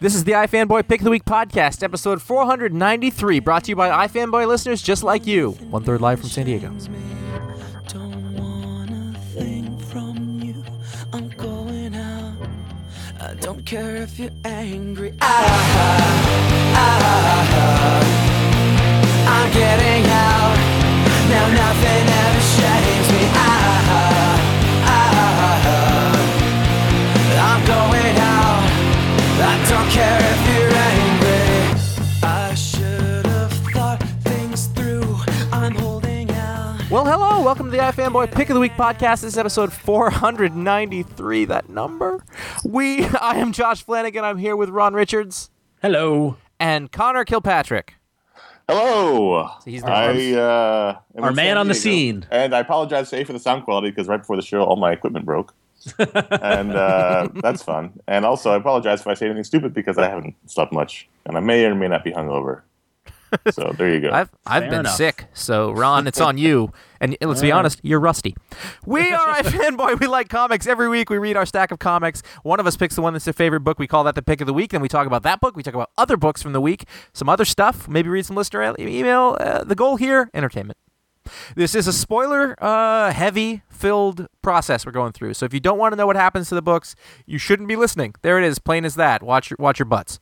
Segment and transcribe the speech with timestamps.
[0.00, 4.06] This is the iFanboy Pick of the Week podcast, episode 493, brought to you by
[4.06, 5.50] iFanboy listeners just like you.
[5.68, 6.74] One third live from San Diego.
[13.40, 15.12] Don't care if you're angry.
[15.20, 15.36] Ah,
[16.76, 18.00] ah,
[19.28, 20.56] I'm getting out.
[21.28, 22.40] Now nothing ever
[23.12, 23.22] me.
[23.34, 23.84] Ah,
[24.86, 26.16] ah,
[27.52, 28.39] I'm going out.
[36.90, 37.40] Well, hello.
[37.44, 39.20] Welcome to the iFanboy Pick of the Week podcast.
[39.22, 42.24] This is episode 493, that number.
[42.64, 44.24] We, I am Josh Flanagan.
[44.24, 46.36] I'm here with Ron Richards Hello.
[46.58, 47.94] and Conor Kilpatrick.
[48.68, 49.48] Hello.
[49.64, 51.82] He's the I uh, am Our in man San on the Diego.
[51.82, 52.26] scene.
[52.32, 54.90] and I apologize today for the sound quality because right before the show, all my
[54.90, 55.54] equipment broke,
[55.98, 58.00] and uh, that's fun.
[58.06, 61.36] And also, I apologize if I say anything stupid because I haven't slept much, and
[61.36, 62.62] I may or may not be hungover.
[63.52, 64.10] So there you go.
[64.12, 64.96] I've I've Fair been enough.
[64.96, 66.72] sick, so Ron, it's on you.
[67.00, 68.34] And let's be honest, you're rusty.
[68.84, 70.00] We are iFanboy.
[70.00, 70.66] We like comics.
[70.66, 72.22] Every week we read our stack of comics.
[72.42, 73.78] One of us picks the one that's their favorite book.
[73.78, 74.72] We call that the pick of the week.
[74.72, 75.56] Then we talk about that book.
[75.56, 77.88] We talk about other books from the week, some other stuff.
[77.88, 79.36] Maybe read some listener email.
[79.40, 80.76] Uh, the goal here, entertainment.
[81.54, 85.34] This is a spoiler uh, heavy filled process we're going through.
[85.34, 86.94] So if you don't want to know what happens to the books,
[87.26, 88.14] you shouldn't be listening.
[88.22, 89.22] There it is, plain as that.
[89.22, 90.18] Watch your watch your butts,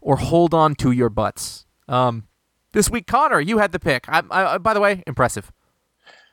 [0.00, 1.66] or hold on to your butts.
[1.88, 2.28] Um,
[2.72, 4.06] this week, Conor, you had the pick.
[4.08, 5.52] I, I, by the way, impressive.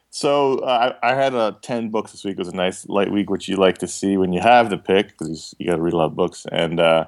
[0.09, 2.33] So uh, I, I had uh, ten books this week.
[2.33, 4.77] It was a nice light week, which you like to see when you have the
[4.77, 6.45] pick because you got to read a lot of books.
[6.51, 7.05] And uh,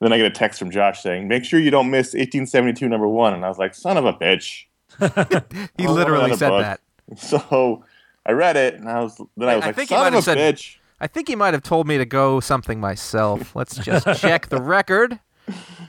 [0.00, 3.06] then I get a text from Josh saying, "Make sure you don't miss 1872 number
[3.06, 4.64] one." And I was like, "Son of a bitch!"
[5.78, 6.62] He literally said book.
[6.62, 6.80] that.
[7.18, 7.84] So
[8.26, 10.18] I read it, and I was then I was I like, think he "Son of
[10.18, 13.56] a said- bitch!" I think he might have told me to go something myself.
[13.56, 15.18] Let's just check the record.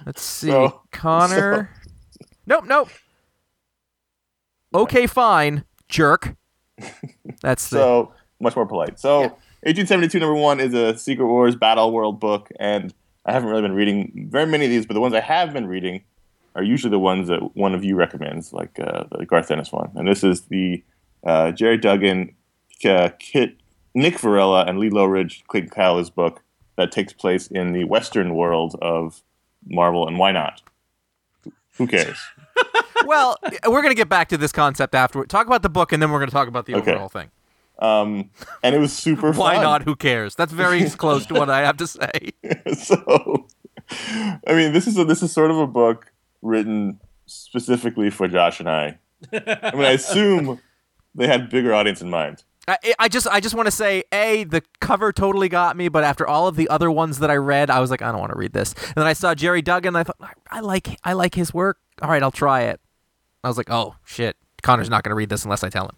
[0.05, 1.69] Let's see, So- Conor.
[2.47, 2.89] Nope, nope.
[4.73, 6.35] Okay, fine, jerk.
[7.41, 7.77] That's the.
[7.77, 8.99] so much more polite.
[8.99, 9.27] So, Yeah.
[9.63, 12.93] 1872 number one is a Secret Wars Battle World book, and
[13.25, 15.67] I haven't really been reading very many of these, but the ones I have been
[15.67, 16.03] reading
[16.55, 19.91] are usually the ones that one of you recommends, like uh, the Garth Ennis one.
[19.95, 20.83] And this is the
[21.25, 22.35] uh, Gerry Duggan,
[22.85, 23.57] uh, Kit,
[23.93, 26.41] Nik Virella, and Lee Loughridge, Clayton Cowles book
[26.77, 29.21] that takes place in the Western world of
[29.65, 30.61] Marvel, and why not?
[31.77, 32.17] Who cares?
[33.05, 33.37] well,
[33.67, 35.29] we're gonna get back to this concept afterward.
[35.29, 36.91] Talk about the book, and then we're gonna talk about the Okay.
[36.91, 37.29] overall thing.
[37.79, 38.29] Um,
[38.61, 39.39] and it was super fun.
[39.39, 39.63] Why fun.
[39.63, 39.83] not?
[39.83, 40.35] Who cares?
[40.35, 42.31] That's very close to what I have to say.
[42.77, 43.47] so
[44.47, 46.10] I mean this is a, this is sort of a book
[46.41, 48.97] written specifically for Josh and I.
[49.33, 50.59] I mean I assume
[51.15, 52.43] they had bigger audience in mind.
[52.67, 56.03] I, I just I just want to say a the cover totally got me, but
[56.03, 58.31] after all of the other ones that I read, I was like I don't want
[58.31, 58.73] to read this.
[58.73, 59.95] And then I saw Gerry Duggan.
[59.95, 61.79] I thought I- I like I like his work.
[62.01, 62.79] All right, I'll try it.
[63.43, 65.95] I was like, oh shit, Conor's not going to read this unless I tell him.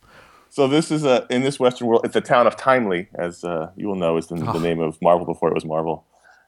[0.50, 2.02] So this is a in this Western world.
[2.06, 4.54] It's a town of Timely, as uh, you will know, is the, Oh.
[4.54, 6.06] the name of Marvel before it was Marvel.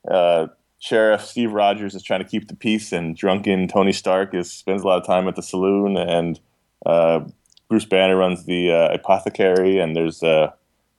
[0.09, 0.47] Uh,
[0.85, 4.84] Sheriff Steve Rogers is trying to keep the peace, and drunken Tony Stark is spends
[4.84, 6.40] a lot of time at the saloon, and
[6.85, 7.22] uh,
[7.68, 10.51] Bruce Banner runs the uh, apothecary, and there's uh,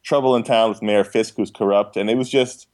[0.02, 2.66] trouble in town with Mayor Fisk, who's corrupt, and it was just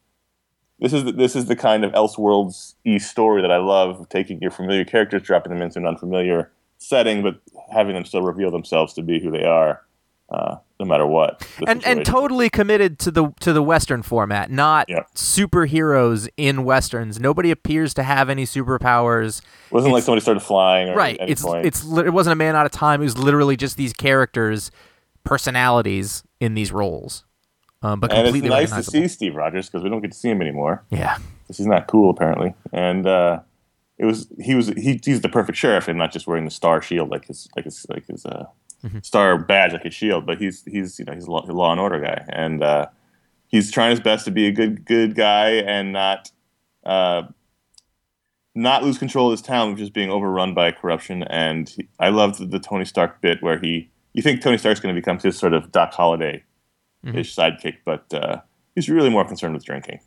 [0.79, 4.41] this is the, this is the kind of Elseworlds e story that I love, taking
[4.41, 7.39] your familiar characters, dropping them into an unfamiliar setting, but
[7.75, 9.83] having them still reveal themselves to be who they are.
[10.31, 11.47] Uh, no matter what.
[11.67, 15.05] And and totally committed to the to the Western format, not Yeah.
[15.15, 17.21] superheroes in westerns.
[17.21, 19.41] Nobody appears to have any superpowers.
[19.41, 21.17] it wasn't like somebody started flying or Right.
[21.21, 21.67] It's point.
[21.67, 23.01] it's it wasn't a man out of time.
[23.01, 24.71] It was literally just these characters,
[25.25, 27.25] personalities in these roles.
[27.83, 30.29] Um, but and it's nice to see Steve Rogers because we don't get to see
[30.31, 31.17] him anymore Yeah.
[31.49, 32.55] he's not cool apparently.
[32.73, 33.41] And uh,
[33.99, 36.81] it was he was he, he's the perfect sheriff and not just wearing the star
[36.81, 38.47] shield like his like his like his uh,
[38.85, 38.99] Mm-hmm.
[39.03, 41.71] star badge like his shield, but he's he's you know he's a law, a law
[41.71, 42.87] and order guy and uh,
[43.47, 46.33] he's trying his best to be a good good guy and not
[46.85, 47.23] uh,
[48.55, 51.23] not lose control of his town, which is being overrun by corruption.
[51.25, 54.81] And he, I loved the, the Tony Stark bit where he you think Tony Stark's
[54.81, 56.43] going to become his sort of Doc Holliday
[57.05, 58.41] ish sidekick, but uh,
[58.75, 60.01] he's really more concerned with drinking,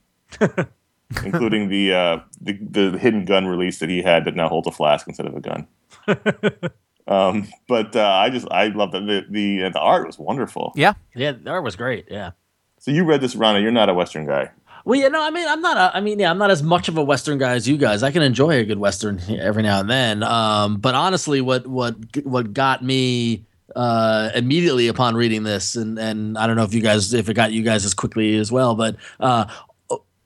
[1.24, 4.71] including the, uh, the the hidden gun release that he had that now holds a
[4.71, 5.68] flask instead of a gun.
[7.07, 10.74] um, but uh, I just I love that the the, uh, the art was wonderful.
[10.75, 10.94] Yeah.
[11.16, 12.06] Yeah, the art was great.
[12.10, 12.31] Yeah.
[12.80, 13.60] So you read this, Rana?
[13.60, 14.52] You're not a Western guy.
[14.86, 15.78] Well, you know, I mean, I'm not.
[15.78, 18.04] A, I mean, yeah, I'm not as much of a Western guy as you guys.
[18.04, 20.22] I can enjoy a good Western every now and then.
[20.22, 26.38] Um, but honestly, what what what got me uh, immediately upon reading this, and and
[26.38, 28.75] I don't know if you guys if it got you guys as quickly as well,
[28.75, 29.46] but uh,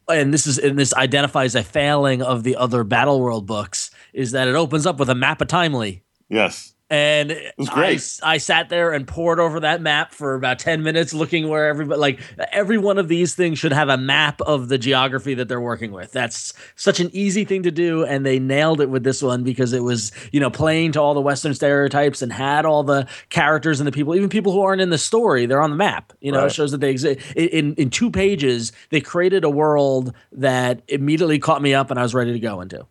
[0.09, 4.31] and this is and this identifies a failing of the other Battle World books is
[4.31, 6.03] that it opens up with a map of Timely.
[6.29, 6.73] Yes.
[6.91, 8.01] And it was great.
[8.23, 11.99] I sat there and poured over that map for about 10 minutes looking where everybody
[11.99, 12.19] like
[12.51, 15.91] every one of these things should have a map of the geography that they're working
[15.91, 16.11] with.
[16.11, 19.71] That's such an easy thing to do and they nailed it with this one because
[19.71, 23.79] it was, you know, playing to all the western stereotypes and had all the characters
[23.79, 26.11] and the people, even people who aren't in the story, they're on the map.
[26.21, 27.19] You know, it shows that they exist.
[27.35, 32.03] In in two pages, they created a world that immediately caught me up and I
[32.03, 32.87] was ready to go into.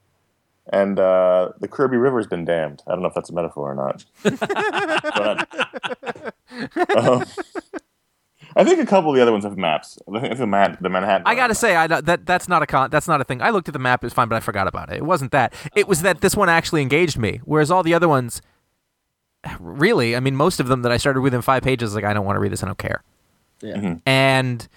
[0.70, 2.82] And uh, the Kirby River's been dammed.
[2.86, 4.04] I don't know if that's a metaphor or not.
[6.84, 7.24] but, um,
[8.56, 9.98] I think a couple of the other ones have maps.
[10.12, 11.26] I think the, Man- the Manhattan.
[11.26, 12.90] I gotta say, I that that's not a con.
[12.90, 13.40] That's not a thing.
[13.40, 14.96] I looked at the map; it's fine, but I forgot about it.
[14.96, 15.54] It wasn't that.
[15.76, 18.42] It was that this one actually engaged me, whereas all the other ones,
[19.60, 22.26] really, I mean, most of them that I started within five pages, like I don't
[22.26, 22.62] want to read this.
[22.62, 23.02] I don't care.
[23.62, 23.96] Yeah.
[24.06, 24.68] And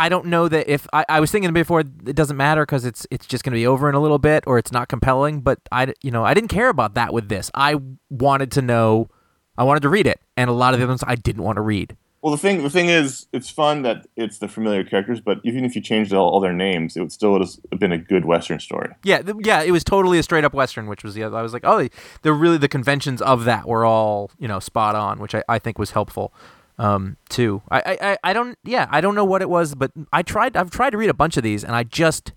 [0.00, 3.06] I don't know that if I, I was thinking before, it doesn't matter because it's
[3.10, 5.42] it's just going to be over in a little bit, or it's not compelling.
[5.42, 7.50] But I, you know, I didn't care about that with this.
[7.54, 7.76] I
[8.08, 9.10] wanted to know,
[9.58, 11.56] I wanted to read it, and a lot of the other ones I didn't want
[11.56, 11.98] to read.
[12.22, 15.66] Well, the thing the thing is, it's fun that it's the familiar characters, but even
[15.66, 18.58] if you changed all, all their names, it would still have been a good Western
[18.58, 18.94] story.
[19.04, 21.36] Yeah, th- yeah, it was totally a straight up western, which was the other.
[21.36, 21.88] I was like, oh,
[22.22, 25.58] they're really the conventions of that were all you know spot on, which I, I
[25.58, 26.32] think was helpful
[26.80, 27.62] um, too.
[27.70, 30.70] I, I I- don't yeah I don't know what it was, but I tried I've
[30.70, 32.32] tried to read a bunch of these and I just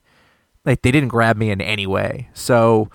[0.65, 2.29] like they didn't grab me in any way.
[2.33, 2.89] So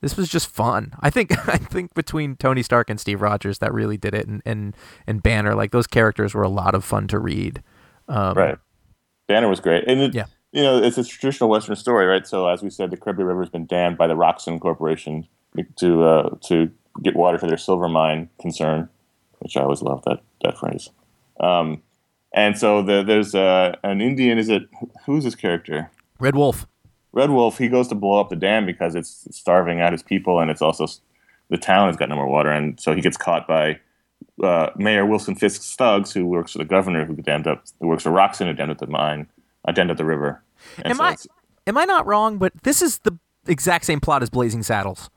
[0.00, 0.92] this was just fun.
[1.00, 4.42] I think I think between Tony Stark and Steve Rogers that really did it, and
[4.46, 4.74] and
[5.06, 7.62] and Banner like those characters were a lot of fun to read.
[8.08, 8.58] Um, Right.
[9.28, 10.26] Banner was great, and it, Yeah.
[10.52, 12.26] you know, it's a traditional Western story, right?
[12.26, 15.26] So, as we said, the Kirby River has been dammed by the Roxxon Corporation
[15.76, 16.70] to uh, to
[17.02, 18.90] get water for their silver mine concern,
[19.44, 20.90] which I always love that that phrase.
[21.38, 21.82] Um,
[22.32, 24.38] and so the, there's uh, an Indian.
[24.38, 24.62] Is it
[25.06, 25.90] who's his character?
[26.18, 26.66] Red Wolf.
[27.12, 27.58] Red Wolf.
[27.58, 30.62] He goes to blow up the dam because it's starving out his people, and it's
[30.62, 30.86] also
[31.50, 33.78] the town has got no more water, and so he gets caught by
[34.42, 38.02] uh, Mayor Wilson Fisk thugs, who works for the governor, who dammed up, who works
[38.02, 39.28] for Roxxon, who dammed up the mine,
[39.64, 40.42] uh, dammed up the river.
[40.78, 41.16] And Am so I
[41.66, 42.38] am I not wrong?
[42.38, 43.16] But this is the
[43.46, 45.10] exact same plot as Blazing Saddles.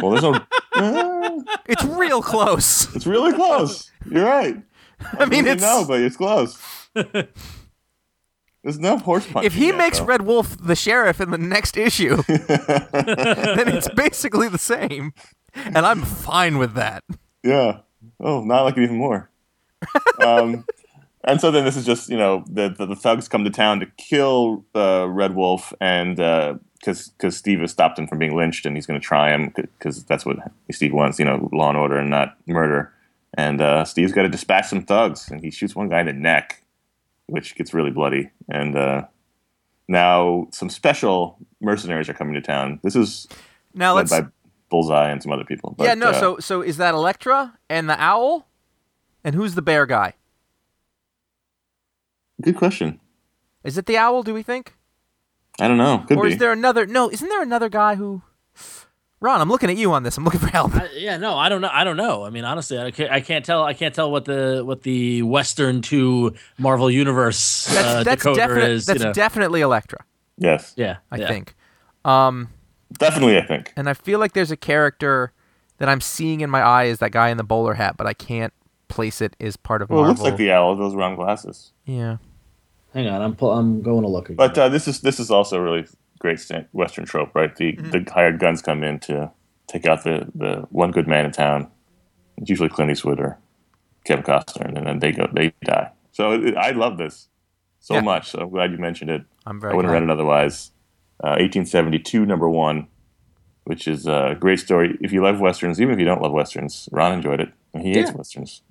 [0.00, 0.38] well, there's no.
[0.76, 2.94] Uh, It's real close.
[2.94, 3.90] it's really close.
[4.10, 4.56] You're right.
[5.18, 6.58] I mean, it's no, but it's close.
[6.94, 9.44] There's no horse punching.
[9.46, 10.06] if he yet, makes though.
[10.06, 15.12] Red Wolf the sheriff in the next issue, then it's basically the same,
[15.54, 17.04] and I'm fine with that.
[17.44, 17.80] Yeah.
[18.18, 19.30] Oh, now I like it even more.
[20.20, 20.64] um,
[21.22, 23.78] and so then this is just you know the, the the thugs come to town
[23.80, 26.18] to kill uh, Red Wolf, and
[26.78, 29.52] because because Steve has stopped him from being lynched, and he's going to try him
[29.54, 30.36] because that's what
[30.70, 32.92] Steve wants, you know, law and order and not murder.
[33.34, 36.12] And uh, Steve's got to dispatch some thugs, and he shoots one guy in the
[36.12, 36.62] neck,
[37.26, 38.30] which gets really bloody.
[38.48, 39.06] And uh,
[39.88, 42.80] now some special mercenaries are coming to town.
[42.82, 43.26] This is
[43.74, 44.10] Now led let's.
[44.10, 44.30] by
[44.70, 45.74] Bullseye and some other people.
[45.76, 46.08] But, yeah, no.
[46.10, 48.48] uh, So so is that Elektra and the owl,
[49.22, 50.14] and who's the bear guy?
[52.42, 53.00] good question.
[53.64, 54.22] Is it the owl?
[54.22, 54.75] Do we think,
[55.60, 56.04] I don't know.
[56.06, 56.32] Could or be.
[56.32, 56.86] is there another?
[56.86, 58.22] No, isn't there another guy who?
[59.18, 60.18] Ron, I'm looking at you on this.
[60.18, 60.74] I'm looking for help.
[60.74, 61.70] I, yeah, no, I don't know.
[61.72, 62.24] I don't know.
[62.24, 63.64] I mean, honestly, I can't, I can't tell.
[63.64, 68.36] I can't tell what the what the Western to Marvel Universe That's uh, that's decoder
[68.36, 68.86] definite, is.
[68.86, 69.12] That's you know.
[69.14, 70.04] definitely Elektra.
[70.36, 71.28] yes, yeah, I yeah.
[71.28, 71.54] think.
[72.04, 72.50] Um,
[72.92, 73.38] definitely.
[73.38, 73.72] I think.
[73.74, 75.32] and I feel like there's a character
[75.78, 78.12] that I'm seeing in my eye is that guy in the bowler hat, but I
[78.12, 78.52] can't
[78.88, 81.72] place it as part of Well, it looks like the owl with those round glasses.
[81.86, 82.18] yeah.
[82.96, 84.36] Hang on, I'm pull, I'm going to look again.
[84.36, 85.86] But uh, this is this is also a really
[86.18, 86.40] great
[86.72, 87.54] Western trope, right?
[87.54, 87.90] The Mm-hmm.
[87.90, 89.30] the hired guns come in to
[89.68, 91.70] take out the, the one good man in town.
[92.38, 93.36] It's usually Clint Eastwood or
[94.06, 95.90] Kevin Costner, and then they go they die.
[96.12, 97.28] So it, I love this
[97.80, 98.00] so Yeah.
[98.00, 98.30] much.
[98.30, 99.24] So I'm glad you mentioned it.
[99.44, 99.74] I'm very.
[99.74, 100.08] I wouldn't have glad.
[100.08, 100.70] read it otherwise.
[101.22, 102.88] Uh, 1872, number one,
[103.64, 104.96] which is a great story.
[105.02, 107.92] If you love westerns, even if you don't love westerns, Ron enjoyed it, and he
[107.92, 108.62] hates westerns.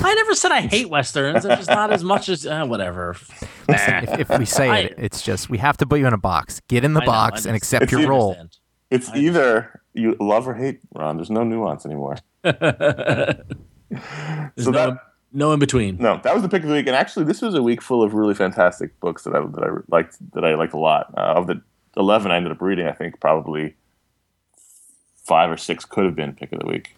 [0.00, 1.44] I never said I hate westerns.
[1.44, 3.16] I'm just not as much as uh, whatever.
[3.68, 6.18] if, if we say I- it, it's just we have to put you in a
[6.18, 6.60] box.
[6.68, 8.30] Get in the I box I and accept It's your either- role.
[8.30, 8.56] Understand.
[8.88, 11.16] It's either you love or hate Ron.
[11.16, 12.16] There's no nuance anymore.
[12.42, 12.54] There's
[14.58, 14.98] So no, that-
[15.32, 15.96] no in between.
[15.98, 18.02] No, that was the pick of the week, and actually, this was a week full
[18.02, 21.12] of really fantastic books that I that I liked that I liked a lot.
[21.16, 21.60] Uh, of the
[21.96, 23.74] eleven I ended up reading, I think probably
[25.24, 26.94] five or six could have been pick of the week.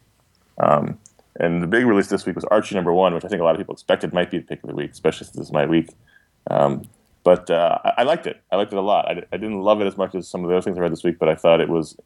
[0.59, 0.99] Um,
[1.39, 3.55] and the big release this week was Archie number one, which I think a lot
[3.55, 5.67] of people expected might be the pick of the week, especially since this is my
[5.67, 5.91] week.
[6.51, 6.89] Um,
[7.25, 8.43] but uh, I, I liked it.
[8.53, 9.09] I liked it a lot.
[9.09, 10.93] I, I didn't love it as much as some of the other things I read
[10.93, 11.97] this week, but I thought it was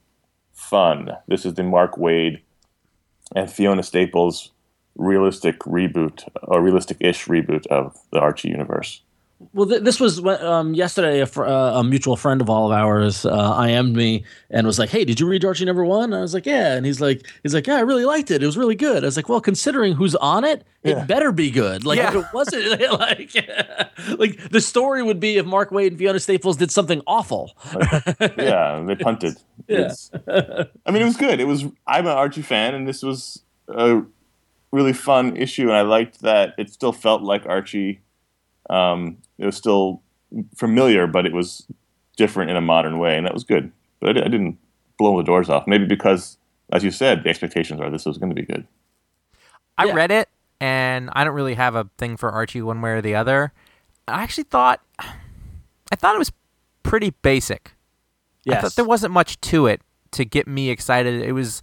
[0.53, 1.11] fun.
[1.29, 2.41] This is the Mark Waid
[3.35, 4.51] and Fiona Staples
[4.97, 9.03] realistic reboot or realistic-ish reboot of the Archie universe.
[9.53, 11.21] Well, th- this was um, yesterday.
[11.21, 14.79] A, fr- uh, a mutual friend of all of ours uh, IM'd me and was
[14.79, 17.27] like, "Hey, did you read Archie number one?" I was like, "Yeah," and he's like,
[17.43, 18.43] "He's like, yeah, I really liked it.
[18.43, 21.03] It was really good." I was like, "Well, considering who's on it, Yeah.
[21.03, 21.85] it better be good.
[21.85, 23.31] Like, if it wasn't, like,
[24.19, 27.53] like the story would be if Mark Waid and Fiona Staples did something awful."
[28.39, 29.37] yeah, they punted.
[29.69, 29.93] Yeah.
[30.87, 31.41] I mean, it was good.
[31.41, 31.65] It was.
[31.87, 34.03] I'm an Archie fan, and this was a
[34.71, 38.01] really fun issue, and I liked that it still felt like Archie.
[38.71, 40.01] Um, it was still
[40.57, 41.67] familiar, but it was
[42.17, 43.73] different in a modern way, and that was good.
[44.01, 44.59] But I, I didn't
[44.99, 45.67] blow the doors off.
[45.67, 46.39] Maybe because,
[46.73, 48.67] as you said, the expectations are this was going to be good.
[49.77, 49.95] I Yeah.
[49.95, 50.29] read it,
[50.61, 53.53] and I don't really have a thing for Archie one way or the other.
[54.09, 56.33] I actually thought, I thought it was
[56.83, 57.73] pretty basic.
[58.49, 58.75] I thought Yes.
[58.75, 59.81] there wasn't much to it
[60.13, 61.23] to get me excited.
[61.23, 61.63] It was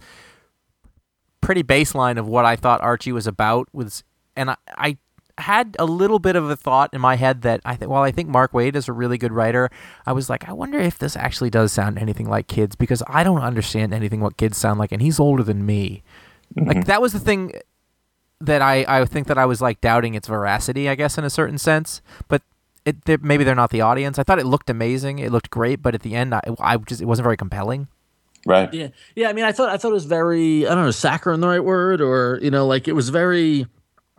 [1.40, 3.68] pretty baseline of what I thought Archie was about.
[3.72, 4.02] Was
[4.36, 4.98] and I, I
[5.38, 8.10] had a little bit of a thought in my head that I think while I
[8.10, 9.70] think Mark Waid is a really good writer,
[10.06, 13.24] I was like, I wonder if this actually does sound anything like kids because I
[13.24, 16.02] don't understand anything what kids sound like, and he's older than me.
[16.54, 16.68] Mm-hmm.
[16.68, 17.52] Like that was the thing
[18.40, 21.30] that I, I think that I was like doubting its veracity, I guess, in a
[21.30, 22.00] certain sense.
[22.28, 22.42] But
[22.84, 24.18] it they're, maybe they're not the audience.
[24.18, 25.18] I thought it looked amazing.
[25.18, 27.88] It looked great, but at the end, I, I just it wasn't very compelling.
[28.46, 28.72] Right.
[28.72, 29.28] Yeah, yeah.
[29.28, 31.64] I mean, I thought I thought it was very I don't know, saccharine the right
[31.64, 33.66] word, or you know, like it was very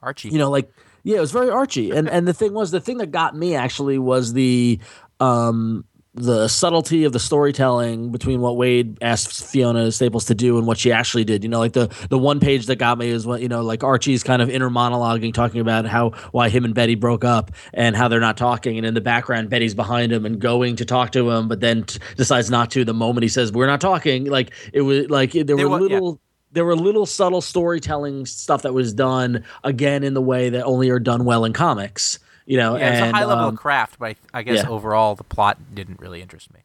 [0.02, 0.72] Archie, you know like
[1.04, 3.56] yeah it was very archie and and the thing was the thing that got me
[3.56, 4.80] actually was the
[5.20, 10.68] um the subtlety of the storytelling between what Waid asked Fiona Staples to do and
[10.68, 11.42] what she actually did.
[11.42, 13.82] You know, like the the one page that got me is what you know, like
[13.82, 17.96] Archie's kind of inner monologuing, talking about how why him and Betty broke up and
[17.96, 21.12] how they're not talking, and in the background Betty's behind him and going to talk
[21.12, 24.26] to him, but then t- decides not to the moment he says we're not talking.
[24.26, 26.20] Like it was like there There were little.
[26.22, 26.31] yeah.
[26.52, 30.64] Little there were little subtle storytelling stuff that was done again in the way that
[30.66, 32.20] only are done well in comics.
[32.46, 34.70] You know, yeah, it's a high level um, of craft, but I, I guess yeah.
[34.70, 36.62] overall the plot didn't really interest me.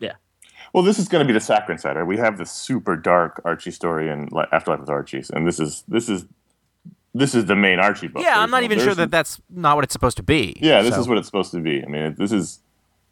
[0.00, 0.14] yeah,
[0.74, 2.04] Well, this is going to be the Saccharine Cider.
[2.04, 5.84] We have the super dark Archie story in Li- Afterlife with Archie's, and this is
[5.88, 6.24] this is
[7.14, 8.22] this is the main Archie book.
[8.22, 10.56] Yeah, There's I'm not no- even sure that that's not what it's supposed to be.
[10.60, 11.82] Yeah, this So- is what it's supposed to be.
[11.82, 12.58] I mean, this is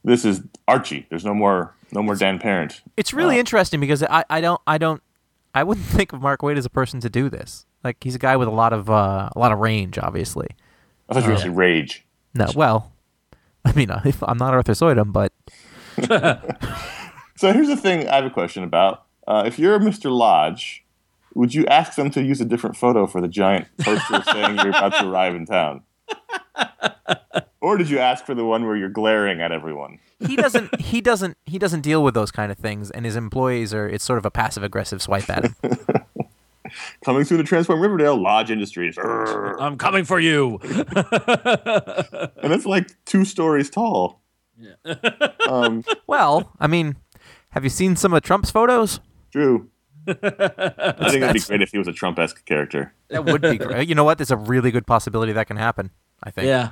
[0.04, 1.06] this is Archie.
[1.10, 2.82] There's no more no more Dan Parent.
[2.96, 5.00] It's really Uh, interesting because I, I don't I don't
[5.54, 7.66] I wouldn't think of Mark Waid as a person to do this.
[7.82, 10.48] Like he's a guy with a lot of uh, a lot of range, obviously.
[11.08, 12.06] I thought you were going to say Rage.
[12.34, 12.92] No, well,
[13.64, 13.90] I mean,
[14.22, 15.32] I'm not Arthur Suydam, but
[17.40, 19.06] So here's the thing I have a question about.
[19.26, 20.14] Uh, if you're Mr.
[20.14, 20.84] Lodge,
[21.34, 24.68] would you ask them to use a different photo for the giant poster saying you're
[24.68, 25.82] about to arrive in town?
[27.62, 29.98] Or did you ask for the one where you're glaring at everyone?
[30.26, 33.74] he doesn't he doesn't he doesn't deal with those kind of things, and his employees
[33.74, 35.56] are it's sort of a passive aggressive swipe at him.
[37.04, 38.96] Coming through the Transform Riverdale Lodge Industries.
[38.96, 39.56] Urgh.
[39.60, 40.60] I'm coming for you.
[40.62, 44.22] And it's like two stories tall.
[45.48, 46.94] um, well, I mean,
[47.50, 49.00] have you seen some of Trump's photos?
[49.32, 49.68] Drew.
[50.06, 50.12] I
[51.10, 52.94] think it'd be great if he was a Trump esque character.
[53.08, 53.88] That would be great.
[53.88, 54.18] You know what?
[54.18, 55.90] There's a really good possibility that can happen.
[56.22, 56.46] I think.
[56.46, 56.70] yeah,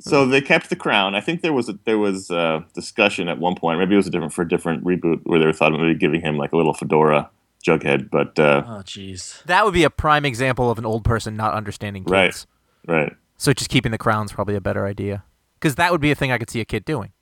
[0.00, 1.14] So they kept the crown.
[1.14, 3.78] I think there was a, there was a discussion at one point.
[3.78, 5.98] Maybe it was a different for a different reboot where they were thought of maybe
[5.98, 7.30] giving him like a little fedora
[7.64, 8.10] jughead.
[8.10, 9.42] But uh, oh jeez.
[9.44, 12.46] That would be a prime example of an old person not understanding kids.
[12.88, 13.00] Right.
[13.02, 15.24] right, So just keeping the crown's probably a better idea.
[15.54, 17.12] Because that would be a thing I could see a kid doing.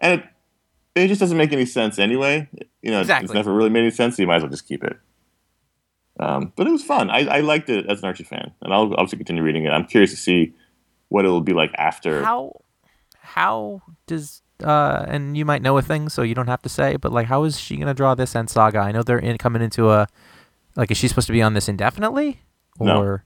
[0.00, 0.26] and it
[0.94, 2.48] it just doesn't make any sense anyway.
[2.82, 4.16] You know, it's never really made any sense.
[4.16, 4.96] So you might as well just keep it.
[6.18, 7.10] Um, but it was fun.
[7.10, 9.70] I, I liked it as an Archie fan, and I'll obviously continue reading it.
[9.70, 10.54] I'm curious to see
[11.10, 12.24] what it'll be like after.
[12.24, 12.60] How
[13.20, 16.96] how does uh and you might know a thing so you don't have to say,
[16.96, 18.78] but like how is she gonna draw this end saga?
[18.78, 20.06] I know they're in, coming into a
[20.76, 22.40] like is she supposed to be on this indefinitely?
[22.80, 23.02] No.
[23.02, 23.24] Or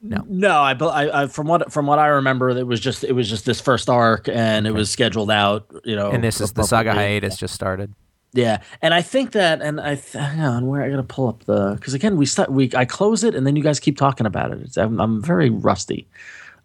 [0.00, 0.24] no.
[0.28, 3.12] No, I, bel- I, I from what from what I remember, it was just it
[3.12, 5.66] was just this first arc, and it was scheduled out.
[5.84, 7.14] You know, And this is the saga appropriately.
[7.20, 7.94] hiatus just started.
[8.32, 11.44] Yeah, and I think that, and I th- hang on, where I gotta pull up
[11.44, 14.26] the because again we start we I close it and then you guys keep talking
[14.26, 14.60] about it.
[14.60, 16.06] It's, I'm, I'm very rusty.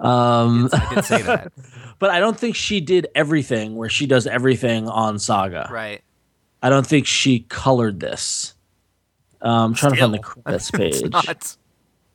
[0.04, 1.52] Um, I did say that.
[2.00, 5.70] but I don't think she did everything where she does everything on Saga.
[5.72, 6.02] right.
[6.62, 8.54] I don't think she colored this.
[9.42, 10.42] Um, I'm trying to find the Still.
[10.44, 11.12] credits It's page.
[11.12, 11.58] not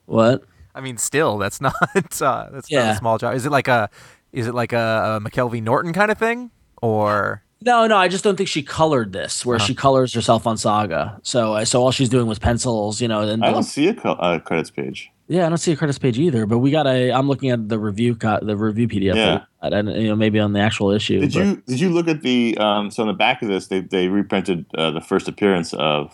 [0.05, 0.43] What?
[0.73, 1.75] I mean still that's not
[2.21, 3.35] uh that's not a small job.
[3.35, 3.89] Is it like a
[4.31, 6.51] is it like a, a McKelvey Norton kind of thing?
[6.81, 9.49] Or No, no, I just don't think she colored this Uh-huh.
[9.49, 11.19] where she colors herself on Saga.
[11.23, 13.21] So, uh, so all she's doing was pencils, you know.
[13.21, 15.11] And I don't see a co- uh, credits page.
[15.29, 16.45] Yeah, I don't see a credits page either.
[16.45, 17.11] But we got a.
[17.11, 19.15] I'm looking at the review, co- the review PDF.
[19.15, 19.43] Yeah.
[19.61, 21.19] that- and you know, maybe on the actual issue.
[21.21, 23.67] Did but- you did you look at the um, so on the back of this
[23.67, 26.13] they they reprinted uh, the first appearance of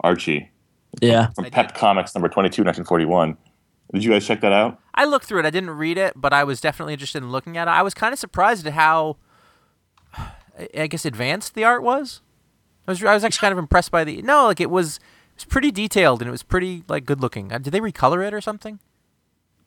[0.00, 0.50] Archie
[1.00, 1.28] Yeah.
[1.34, 1.76] from I Pep did.
[1.76, 3.36] Comics number 22 1941
[3.94, 4.78] Did you guys check that out?
[4.94, 5.46] I looked through it.
[5.46, 7.70] I didn't read it, but I was definitely interested in looking at it.
[7.70, 9.16] I was kind of surprised at how,
[10.58, 12.20] I- I guess, advanced the art was.
[12.86, 15.02] I was I was actually kind of impressed by the no, like it was it
[15.40, 17.52] was pretty detailed and it was pretty like good looking.
[17.52, 18.78] Uh, Did they recolor it or something?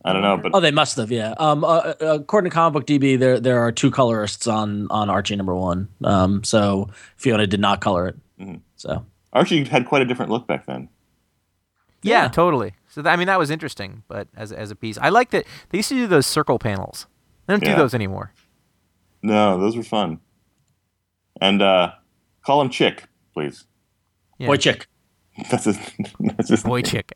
[0.04, 1.32] I don't know, but Oh, they must have, yeah.
[1.38, 5.08] Um, uh, uh, according to Comic Book DB, there there are two colorists on on
[5.08, 5.88] Archie number one.
[6.04, 8.16] Um, so Fiona did not color it.
[8.38, 8.56] Mm-hmm.
[8.76, 10.88] So Archie had quite a different look back then.
[12.02, 12.28] Yeah, Yeah.
[12.28, 12.74] totally.
[12.88, 15.46] So that, I mean that was interesting, but as as a piece, I like that
[15.70, 17.06] They used to do those circle panels.
[17.46, 17.74] They don't Yeah.
[17.74, 18.32] do those anymore.
[19.22, 20.20] No, those were fun.
[21.40, 21.92] And uh,
[22.44, 23.64] call him Chick, please.
[24.38, 24.48] Yeah.
[24.48, 24.86] boy chick.
[25.50, 25.78] That's his.
[26.20, 27.12] That's his Boy chick.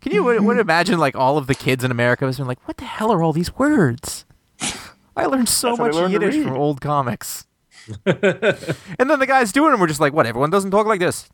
[0.00, 2.66] Can you would, would imagine like all of the kids in America has been like,
[2.68, 4.24] what the hell are all these words?
[5.16, 7.46] I learned so That's how they much learn to Yiddish from old comics.
[8.06, 10.26] and then the guys doing them were just like, what?
[10.26, 11.28] Everyone doesn't talk like this.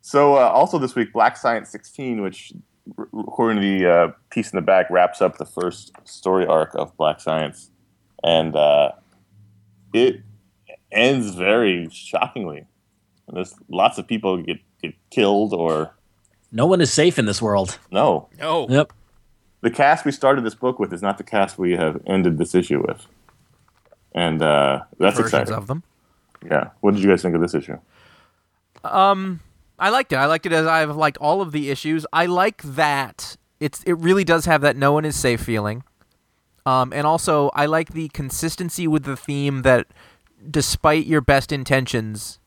[0.00, 2.52] So uh, also this week, Black Science 16, which
[2.96, 6.74] r- according to the uh, piece in the back, wraps up the first story arc
[6.74, 7.70] of Black Science,
[8.22, 8.92] and uh,
[9.92, 10.22] it
[10.92, 12.66] ends very shockingly.
[13.26, 14.60] And there's lots of people get get
[15.10, 15.94] killed or
[16.52, 17.78] No one is safe in this world.
[17.90, 18.28] no.
[18.38, 18.66] No.
[18.68, 18.92] Yep.
[19.60, 22.54] The cast we started this book with is not the cast we have ended this
[22.54, 23.06] issue with,
[24.14, 25.54] and uh, that's Versions exciting.
[25.54, 25.82] of them.
[26.48, 26.70] Yeah.
[26.80, 27.78] What did you guys think of this issue?
[28.84, 29.40] Um,
[29.78, 30.16] I liked it.
[30.16, 32.06] I liked it as I've liked all of the issues.
[32.12, 35.82] I like that it's it really does have that no one is safe feeling.
[36.64, 39.88] Um, and also I like the consistency with the theme that
[40.48, 42.38] despite your best intentions,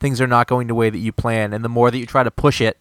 [0.00, 2.22] things are not going the way that you plan, and the more that you try
[2.22, 2.78] to push it,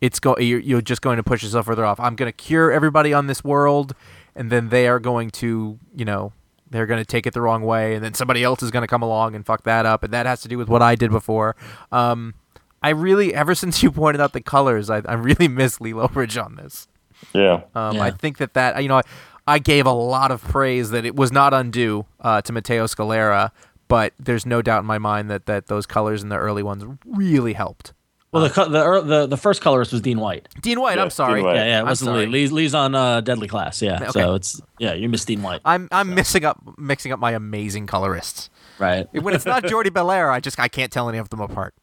[0.00, 1.98] it's go you're, you're just going to push yourself further off.
[2.00, 3.94] I'm going to cure everybody on this world,
[4.34, 6.32] and then they are going to you know
[6.70, 8.88] they're going to take it the wrong way, and then somebody else is going to
[8.88, 11.10] come along and fuck that up, and that has to do with what I did
[11.10, 11.56] before.
[11.90, 12.34] Um,
[12.82, 16.36] I really, ever since you pointed out the colors, I, I really miss Lee Loughridge
[16.36, 16.88] on this.
[17.32, 17.62] Yeah.
[17.74, 18.02] Um, Yeah.
[18.04, 19.02] I think that that you know, I,
[19.46, 23.50] I gave a lot of praise that it was not undue uh, to Matteo Scalera,
[23.88, 26.84] but there's no doubt in my mind that that those colors in the early ones
[27.06, 27.92] really helped.
[28.30, 30.48] Well, the, the the the first colorist was Dean White.
[30.60, 31.42] Dean White, Yeah, I'm sorry.
[31.42, 31.56] White.
[31.56, 32.14] Yeah, yeah, it I'm wasn't.
[32.14, 32.26] Lee.
[32.26, 33.80] Lee's, Lee's on uh, Deadly Class.
[33.80, 34.10] Yeah, Okay.
[34.10, 35.62] so it's yeah, you missed Dean White.
[35.64, 38.50] I'm I'm mixing up mixing up my amazing colorists.
[38.78, 39.06] right.
[39.14, 41.74] When it's not Jordie Bellaire, I just I can't tell any of them apart.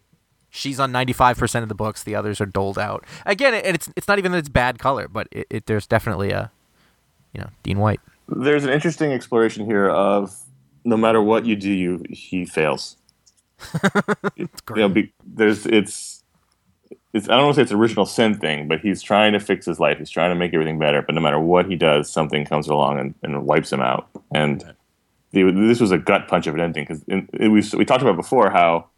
[0.51, 2.01] She's on 95% of the books.
[2.03, 3.05] The others are doled out.
[3.25, 6.31] Again, and it's it's not even that it's bad color, but it, it there's definitely
[6.31, 6.49] a,
[7.33, 7.99] you know, Dean White.
[8.27, 10.35] There's an interesting exploration here of
[10.83, 12.97] no matter what you do, you he fails.
[14.35, 16.23] you know, be, there's it's
[17.13, 19.65] it's I don't want to say it's original sin thing, but he's trying to fix
[19.65, 19.97] his life.
[19.97, 21.01] He's trying to make everything better.
[21.01, 24.07] But no matter what he does, something comes along and, and wipes him out.
[24.33, 24.63] And
[25.31, 28.49] the, this was a gut punch of an ending because we we talked about before
[28.49, 28.89] how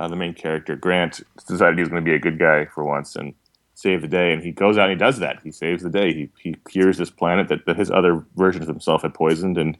[0.00, 2.84] uh, the main character Grant decided he was going to be a good guy for
[2.84, 3.34] once and
[3.74, 5.40] save the day, and he goes out and he does that.
[5.42, 6.12] He saves the day.
[6.12, 9.76] He he cures this planet that, that his other versions of himself had poisoned, and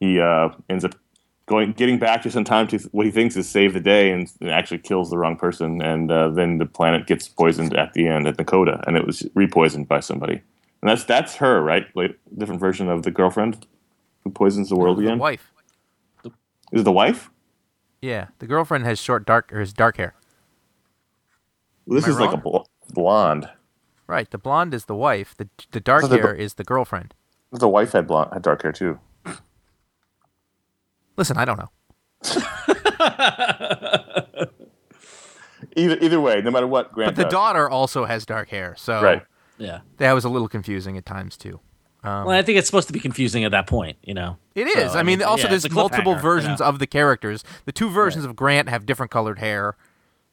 [0.00, 0.94] he uh, ends up
[1.46, 4.30] going getting back just in time to what he thinks is save the day, and,
[4.40, 8.06] and actually kills the wrong person, and uh, then the planet gets poisoned at the
[8.06, 10.34] end at Nakota, and it was repoisoned by somebody,
[10.82, 11.86] and that's that's her, right?
[11.94, 13.66] Like different version of the girlfriend
[14.24, 15.18] who poisons the world The again.
[15.18, 15.50] wife.
[16.72, 17.30] Is it the wife?
[18.02, 20.14] Yeah, the girlfriend has short dark or has dark hair.
[21.86, 22.58] Well, this Am is like a bl-
[22.92, 23.48] blonde.
[24.06, 25.34] Right, the blonde is the wife.
[25.36, 27.14] The the dark Oh, the- hair is the girlfriend.
[27.52, 28.98] The wife had blonde, had dark hair too.
[31.18, 31.68] Listen, I don't know.
[35.76, 37.32] Either either way, no matter what Grant But the does.
[37.32, 39.22] daughter also has dark hair, so Right.
[39.58, 39.80] Yeah.
[39.98, 41.60] that was a little confusing at times too.
[42.04, 43.98] Well, I think it's supposed to be confusing at that point.
[44.02, 44.38] You know.
[44.54, 44.74] It is.
[44.74, 44.96] So, is.
[44.96, 46.68] I mean, also yeah, there's multiple versions you know?
[46.70, 47.44] of the characters.
[47.66, 49.76] The two versions of Grant have different colored hair.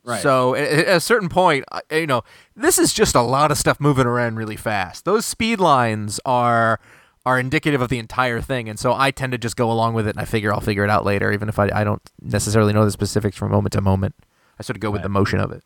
[0.03, 0.21] Right.
[0.21, 2.21] So at, at a certain point, uh, you know,
[2.55, 5.03] this is just a lot of stuff moving around really fast.
[5.03, 6.79] Those speed lines are
[7.25, 10.07] are indicative of the entire thing, and so I tend to just go along with
[10.07, 12.73] it, and I figure I'll figure it out later, even if I, I don't necessarily
[12.73, 14.15] know the specifics from moment to moment.
[14.59, 15.63] I sort of go with the motion of it.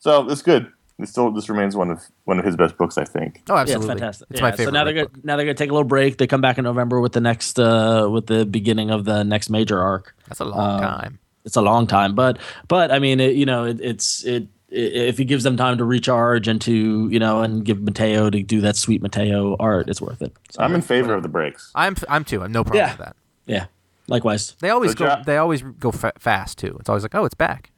[0.00, 0.72] So it's good.
[0.98, 3.42] It still this remains one of one of his best books, I think.
[3.48, 3.86] Oh, Yeah, absolutely.
[3.86, 4.28] it's fantastic.
[4.30, 4.64] It's Yeah, my favorite.
[4.66, 6.18] So now they're Rick gonna now they're gonna take a little break.
[6.18, 9.50] They come back in November with the next uh with the beginning of the next
[9.50, 10.14] major arc.
[10.28, 11.18] That's a long um, time.
[11.44, 14.46] It's a long time, but but I mean, it, you know, it, it's it, i
[14.70, 18.42] if he gives them time to recharge and to you know and give Matteo to
[18.42, 20.32] do that sweet Matteo art, it's worth it.
[20.50, 21.70] So, I'm in favor of the breaks.
[21.74, 22.42] I'm I'm too.
[22.42, 22.90] I'm no problem Yeah.
[22.92, 23.16] with that.
[23.46, 23.66] yeah,
[24.08, 24.54] likewise.
[24.60, 25.04] They always So go.
[25.06, 26.76] Ja- they always go fa- fast too.
[26.80, 27.70] It's always like, oh, it's back.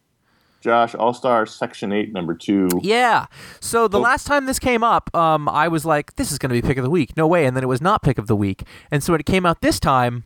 [0.61, 2.69] Josh, All Star Section Eight, Number Two.
[2.83, 3.27] Yeah.
[3.59, 4.03] So the Oh.
[4.03, 6.77] last time this came up, um, I was like, this is going to be pick
[6.79, 7.17] of the week.
[7.17, 7.47] No way.
[7.47, 8.63] And then it was not pick of the week.
[8.91, 10.23] And so when it came out this time,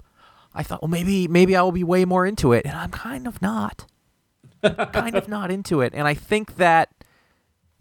[0.55, 3.26] I thought, well, maybe maybe I will be way more into it, and I'm kind
[3.26, 3.87] of not.
[4.92, 6.90] Kind of not into it, and I think that,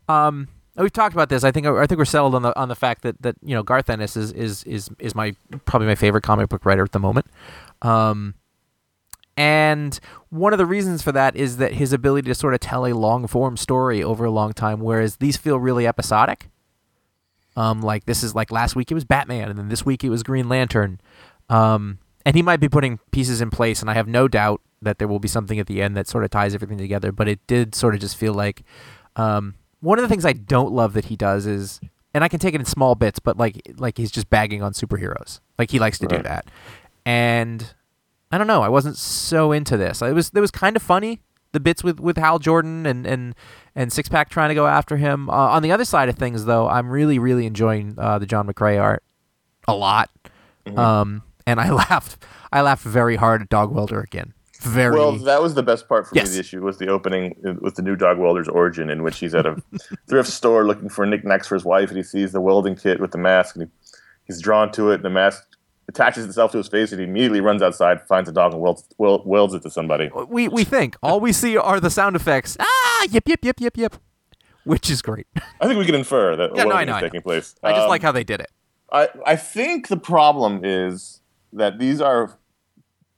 [0.07, 1.43] um, we've talked about this.
[1.43, 3.63] I think I think we're settled on the on the fact that that you know
[3.63, 6.99] Garth Ennis is is is is my probably my favorite comic book writer at the
[6.99, 7.27] moment.
[7.81, 8.35] Um,
[9.37, 12.85] and one of the reasons for that is that his ability to sort of tell
[12.85, 16.49] a long form story over a long time, whereas these feel really episodic.
[17.57, 20.09] Um, like this is like last week it was Batman, and then this week it
[20.09, 20.99] was Green Lantern.
[21.49, 24.97] Um, and he might be putting pieces in place, and I have no doubt that
[24.97, 27.11] there will be something at the end that sort of ties everything together.
[27.11, 28.63] But it did sort of just feel like
[29.15, 31.79] um, one of the things I don't love that he does is,
[32.13, 34.73] and I can take it in small bits, but like like he's just bagging on
[34.73, 35.41] superheroes.
[35.59, 36.45] Like he likes to do that,
[37.05, 37.73] and
[38.31, 38.61] I don't know.
[38.61, 40.01] I wasn't so into this.
[40.01, 41.21] It was it was kind of funny
[41.55, 43.33] the bits with, with Hal Jordan and and
[43.75, 45.29] and Six Pack trying to go after him.
[45.29, 48.45] Uh, on the other side of things, though, I'm really really enjoying uh, the John
[48.47, 49.03] McCrea art
[49.67, 50.09] a lot.
[50.75, 52.23] Um, and I laughed.
[52.51, 54.33] I laughed very hard at Dog Welder again.
[54.65, 54.95] Very.
[54.97, 56.27] Well, that was the best part for Yes.
[56.29, 56.33] me.
[56.35, 59.35] The issue was the opening uh, with the new dog welder's origin, in which he's
[59.35, 59.61] at a
[60.07, 63.11] thrift store looking for knickknacks for his wife, and he sees the welding kit with
[63.11, 63.71] the mask, and he,
[64.25, 64.95] he's drawn to it.
[64.95, 65.43] And the mask
[65.87, 68.83] attaches itself to his face, and he immediately runs outside, finds a dog, and welds,
[68.97, 70.09] wel- welds it to somebody.
[70.27, 72.57] we we think all we see are the sound effects.
[72.59, 73.95] Ah, yip yip yip yip yip,
[74.63, 75.27] which is great.
[75.61, 77.07] I think we can infer that Yeah, no, I know, I is know.
[77.07, 77.55] taking place.
[77.63, 78.51] I just Um, like how they did it.
[78.91, 81.21] I, I think the problem is
[81.53, 82.37] that these are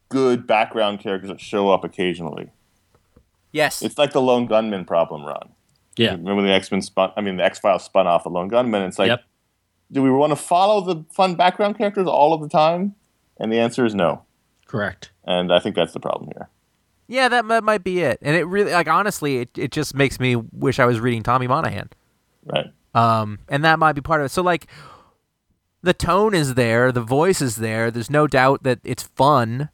[0.10, 2.52] good background characters that show up occasionally.
[3.52, 3.82] Yes.
[3.82, 5.50] It's like the lone gunman problem, Ron.
[5.96, 6.12] Yeah.
[6.12, 7.12] Remember the X Men spun?
[7.18, 8.84] I mean, the X Files spun off the lone gunman.
[8.84, 9.24] It's like, Yep.
[9.92, 12.96] do we want to follow the fun background characters all of the time?
[13.40, 14.24] And the answer is no.
[14.68, 15.12] Correct.
[15.24, 16.50] And I think that's the problem here.
[17.08, 18.20] yeah, that mi- might be it.
[18.22, 21.48] And it really, like, honestly, it, it just makes me wish I was reading Tommy
[21.48, 21.90] Monaghan.
[22.46, 22.66] Right.
[22.94, 24.30] Um, and that might be part of it.
[24.30, 24.68] So, like,
[25.82, 27.90] the tone is there, the voice is there.
[27.92, 29.70] There's no doubt that it's fun,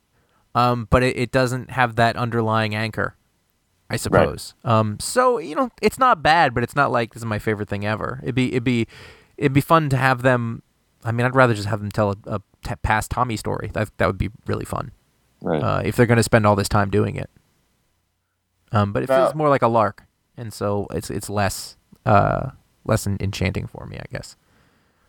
[0.55, 3.15] um, but it, it doesn't have that underlying anchor,
[3.89, 4.53] I suppose.
[4.63, 7.69] Um, so you know, it's not bad, but it's not like this is my favorite
[7.69, 8.19] thing ever.
[8.23, 8.87] It'd be it'd be
[9.37, 10.61] it'd be fun to have them.
[11.03, 13.69] I mean, I'd rather just have them tell a, a t- past Tommy story.
[13.73, 14.91] That that would be really fun
[15.41, 15.61] Right.
[15.61, 17.29] uh, if they're going to spend all this time doing it.
[18.71, 20.03] Um, but it feels more like a lark,
[20.37, 22.51] and so it's it's less uh,
[22.85, 24.35] less enchanting for me, I guess.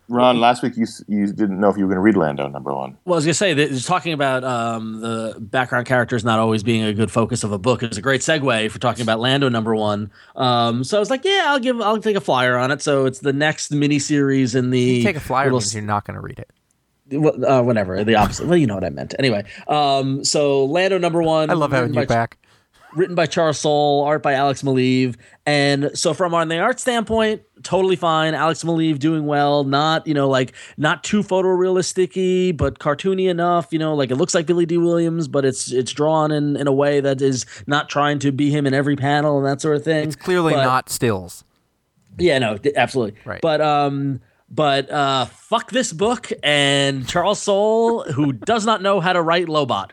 [0.08, 2.74] Ron, last week you you didn't know if you were going to read Lando number
[2.74, 2.96] one.
[3.04, 6.82] Well, I was gonna say that talking about um, the background characters not always being
[6.82, 9.74] a good focus of a book is a great segue for talking about Lando number
[9.74, 10.10] one.
[10.36, 12.82] Um, so I was like, yeah, I'll give, I'll take a flyer on it.
[12.82, 16.04] So it's the next miniseries in the You take a flyer little means you're not
[16.04, 16.50] going to read it.
[17.12, 18.46] Wh- uh, whatever the opposite.
[18.46, 19.14] Well, you know what I meant.
[19.18, 21.50] Anyway, um, so Lando number one.
[21.50, 22.38] I love having written you by- back.
[22.94, 27.42] Written by Charles Soule, art by Alex Maleev, and so from on the art standpoint,
[27.62, 28.34] totally fine.
[28.34, 33.68] Alex Maleev doing well, not you know like not too photorealisticy, but cartoony enough.
[33.72, 36.66] You know, like it looks like Billy Dee Williams, but it's it's drawn in in
[36.66, 39.76] a way that is not trying to be him in every panel and that sort
[39.76, 40.06] of thing.
[40.06, 41.44] It's clearly But- not stills.
[42.18, 43.18] yeah, no, absolutely.
[43.24, 43.40] Right.
[43.40, 49.12] But um but uh fuck this book and Charles Soule who does not know how
[49.12, 49.90] to write Lobot.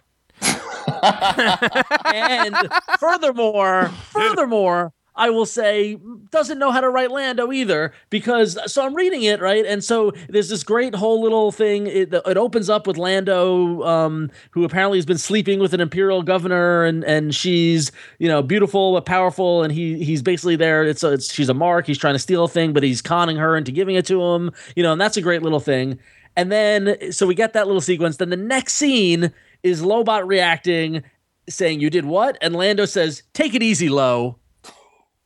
[2.13, 2.55] And
[2.99, 5.99] furthermore, furthermore, I will say
[6.31, 9.65] doesn't know how to write Lando either because so I'm reading it right?
[9.65, 11.87] And so there's this great whole little thing.
[11.87, 16.23] It, it opens up with Lando um, who apparently has been sleeping with an imperial
[16.23, 19.63] governor and and she's you know beautiful but powerful.
[19.63, 20.85] And he he's basically there.
[20.85, 21.87] It's, a, it's she's a mark.
[21.87, 24.51] He's trying to steal a thing but he's conning her into giving it to him
[24.75, 25.99] you know and that's a great little thing.
[26.37, 28.17] And then so we get that little sequence.
[28.17, 31.03] Then the next scene is Lobot reacting
[31.49, 32.37] saying you did what?
[32.41, 34.37] And Lando says take it easy Lo.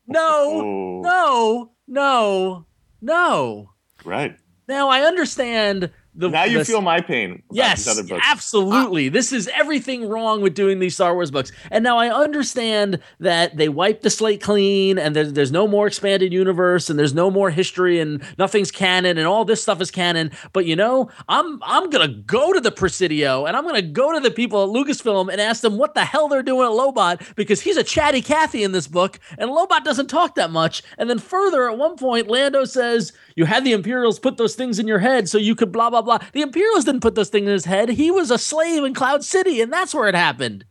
[0.08, 1.02] No, oh.
[1.02, 2.66] no, no,
[3.02, 3.70] no.
[4.04, 4.38] Right.
[4.68, 6.30] Now I understand the.
[6.30, 8.26] Now you the- feel my pain Yes, these other books.
[8.30, 9.08] absolutely.
[9.08, 9.12] Ah.
[9.12, 11.52] this is everything wrong with doing these Star Wars books.
[11.72, 15.88] And now I understand that they wiped the slate clean and there's, there's no more
[15.88, 19.92] expanded universe and there's no more history and nothing's canon and all this stuff is
[19.92, 20.32] canon.
[20.54, 24.20] But you know, I'm I'm gonna go to the Presidio and I'm gonna go to
[24.20, 27.62] the people at Lucasfilm and ask them what the hell they're doing at Lobot because
[27.62, 30.82] he's a chatty Cathy in this book and Lobot doesn't talk that much.
[30.98, 34.80] And then further, at one point, Lando says, You had the Imperials put those things
[34.80, 36.20] in your head so you could blah blah blah.
[36.32, 37.90] The Imperials didn't put those things in his head.
[37.90, 40.66] He was a slave in Cloud City, and that's where it happened.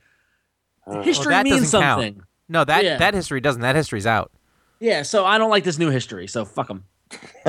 [1.03, 2.00] History Well, that means doesn't count.
[2.03, 2.22] something.
[2.48, 2.96] No, that Yeah.
[2.98, 3.62] that history doesn't.
[3.62, 4.31] That history's out.
[4.81, 6.85] Yeah, so I don't like this new history, so fuck them.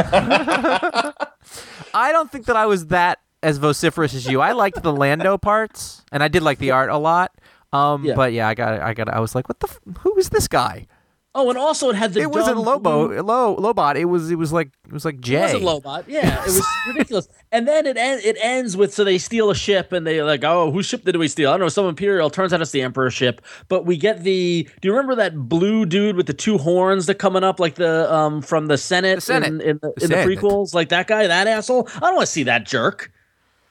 [1.93, 4.41] I don't think that I was that as vociferous as you.
[4.41, 7.31] I liked the Lando parts, and I did like the art a lot.
[7.73, 8.15] Um, Yeah.
[8.15, 10.47] but yeah, I got, I got, I was like, what the, f- who is this
[10.47, 10.87] guy?
[11.37, 13.97] Oh, and also it had the it wasn't Lobo, blue- Lo, Lobot.
[13.97, 15.35] It was it was like it was like Jay.
[15.51, 16.05] It wasn't Lobot.
[16.07, 17.27] Yeah, it was ridiculous.
[17.51, 20.45] And then it en- it ends with so they steal a ship and they like,
[20.45, 21.49] oh, whose ship did we steal?
[21.49, 22.29] I don't know, some Imperial.
[22.29, 23.41] Turns out it's the Emperor ship.
[23.67, 24.63] But we get the.
[24.79, 28.11] Do you remember that blue dude with the two horns that coming up like the
[28.13, 29.47] um from the Senate, The Senate.
[29.49, 30.39] in, in, the, The in the Senate.
[30.39, 30.73] prequels?
[30.73, 31.89] Like that guy, that asshole.
[31.97, 33.11] I don't want to see that jerk.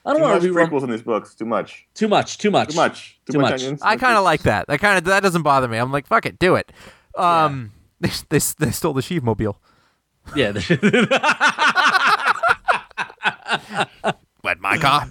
[0.04, 1.34] I don't Too want much to be prequels in these books.
[1.34, 1.86] Too much.
[1.94, 3.18] too much, too much, Too much.
[3.24, 3.64] Too, Too much.
[3.64, 3.78] much.
[3.80, 4.66] I kind of like that.
[4.68, 5.78] I kind of that doesn't bother me.
[5.78, 6.70] I'm like, fuck it, do it.
[7.16, 9.60] Um, they, they they stole the Sheev mobile.
[10.34, 10.52] Yeah.
[14.40, 15.10] What my car?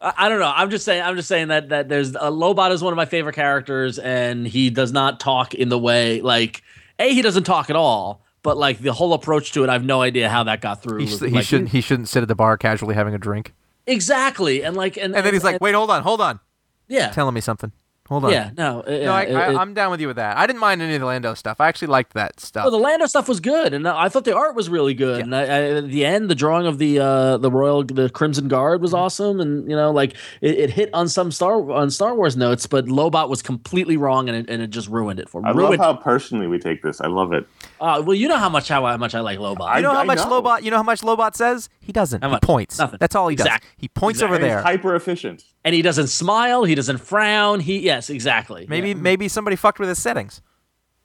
[0.00, 0.52] I I don't know.
[0.54, 1.02] I'm just saying.
[1.02, 4.46] I'm just saying that that there's uh, Lobot is one of my favorite characters, and
[4.46, 6.62] he does not talk in the way like
[6.98, 8.22] a he doesn't talk at all.
[8.42, 11.00] But like the whole approach to it, I have no idea how that got through.
[11.00, 13.52] He, sh- he shouldn't he shouldn't sit at the bar casually having a drink.
[13.86, 16.40] exactly, and like and And then he's like, wait, hold on, hold on,
[16.88, 17.72] yeah, telling me something.
[18.10, 18.32] Hold on.
[18.32, 20.36] yeah, no, uh, No, I, it- I, it- I'm down with you with that.
[20.36, 21.60] I didn't mind any of the Lando stuff.
[21.60, 22.66] I actually liked that stuff.
[22.66, 25.20] Oh, the Lando stuff was good, and I thought the art was really good.
[25.22, 28.48] And I, I, at the end, the drawing of the uh, the royal, the Crimson
[28.48, 28.82] Guard Mm-hmm.
[28.82, 32.36] was awesome, and you know, like it, it hit on some Star on Star Wars
[32.36, 35.48] notes, but Lobot was completely wrong, and it, and it just ruined it for me.
[35.48, 37.00] I love how personally we take this.
[37.00, 37.46] I love it.
[37.80, 39.76] Uh, well, you know how much how, how much I like Lobot.
[39.76, 40.42] you know how I much know.
[40.42, 40.62] Lobot?
[40.62, 41.68] You know how much Lobot says?
[41.80, 42.22] He doesn't.
[42.24, 42.78] He points.
[42.78, 42.98] Nothing.
[43.00, 43.46] That's all he does.
[43.46, 44.36] Exact- He points exactly.
[44.36, 44.62] over And he's there.
[44.62, 45.44] hyper efficient.
[45.64, 46.64] and he doesn't smile.
[46.64, 47.60] He doesn't frown.
[47.60, 48.66] He yes, exactly.
[48.68, 48.94] Maybe Yeah.
[48.94, 50.42] maybe somebody fucked with his settings.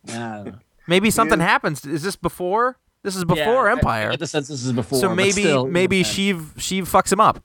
[0.07, 0.53] I don't know.
[0.87, 1.85] Maybe something is- happens.
[1.85, 2.77] Is this before?
[3.03, 4.07] This is before I- Empire.
[4.07, 4.99] I get the sense this is before.
[4.99, 7.43] so but maybe still, maybe yeah, Sheev Sheev fucks him up.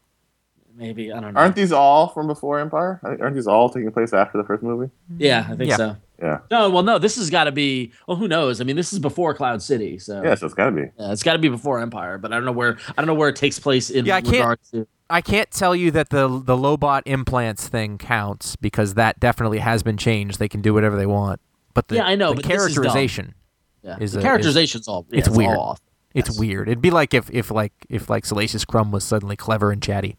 [0.75, 1.41] maybe I don't know.
[1.41, 3.01] Aren't these all from before Empire?
[3.03, 4.91] Aren't these all taking place after the first movie?
[5.19, 5.77] yeah, I think Yeah.
[5.77, 5.97] so.
[6.21, 6.41] Yeah.
[6.51, 6.99] No, well, no.
[6.99, 7.93] This has got to be.
[8.07, 8.61] Well, who knows?
[8.61, 10.83] I mean, this is before Cloud City, so Yeah, so it's got to be.
[10.99, 12.77] Yeah, it's got to be before Empire, but I don't know where.
[12.91, 14.87] I don't know where it takes place in Yeah, I can't- regards to.
[15.13, 19.83] I can't tell you that the the Lobot implants thing counts because that definitely has
[19.83, 20.39] been changed.
[20.39, 21.41] They can do whatever they want.
[21.75, 23.35] But the, Yeah, I know, the but this is characterization
[23.83, 25.07] Yeah, is the a- is- characterization's all.
[25.11, 25.57] Yeah, it's all weird.
[25.59, 25.81] off.
[26.15, 26.39] it's Yes.
[26.39, 26.69] weird.
[26.69, 30.17] It'd be like if if like if like Salacious Crumb was suddenly clever and chatty.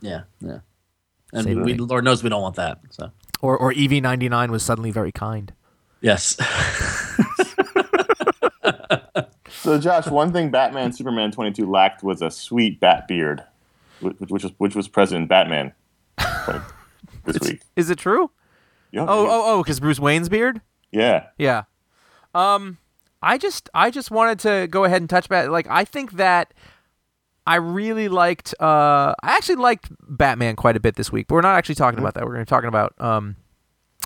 [0.00, 0.60] Yeah, yeah.
[1.34, 1.86] And Same we, thing.
[1.86, 2.78] Lord knows we don't want that.
[2.90, 3.10] So
[3.42, 5.52] Or or EV99 was suddenly very kind.
[6.00, 6.36] yes,
[9.50, 13.44] So, Josh, one thing Batman Superman 22 lacked was a sweet bat beard,
[14.00, 15.72] which, which was which was present in Batman
[16.44, 16.60] 20
[17.24, 17.60] this week.
[17.76, 18.30] Is it true?
[18.90, 20.62] Yeah, Oh oh oh, because Bruce Wayne's beard.
[20.92, 21.26] yeah.
[21.36, 21.64] Yeah.
[22.34, 22.78] Um,
[23.20, 25.48] I just I just wanted to go ahead and touch back.
[25.50, 26.54] Like I think that
[27.46, 28.54] I really liked.
[28.60, 31.98] Uh, I actually liked Batman quite a bit this week, but we're not actually talking
[31.98, 32.24] about that.
[32.24, 33.36] We're going to be talking about um,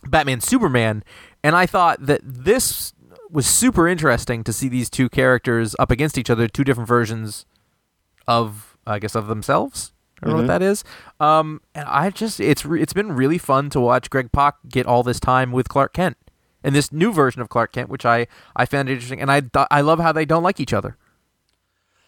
[0.06, 1.04] Batman Superman,
[1.42, 2.92] and I thought that this
[3.30, 7.46] was super interesting to see these two characters up against each other, two different versions
[8.26, 9.92] of I guess of themselves.
[10.22, 10.84] I don't know what that is.
[11.20, 14.86] Um, and I just it's re- it's been really fun to watch Greg Pak get
[14.86, 16.16] all this time with Clark Kent
[16.62, 19.80] and this new version of Clark Kent, which I I found interesting, and I I
[19.80, 20.96] love how they don't like each other.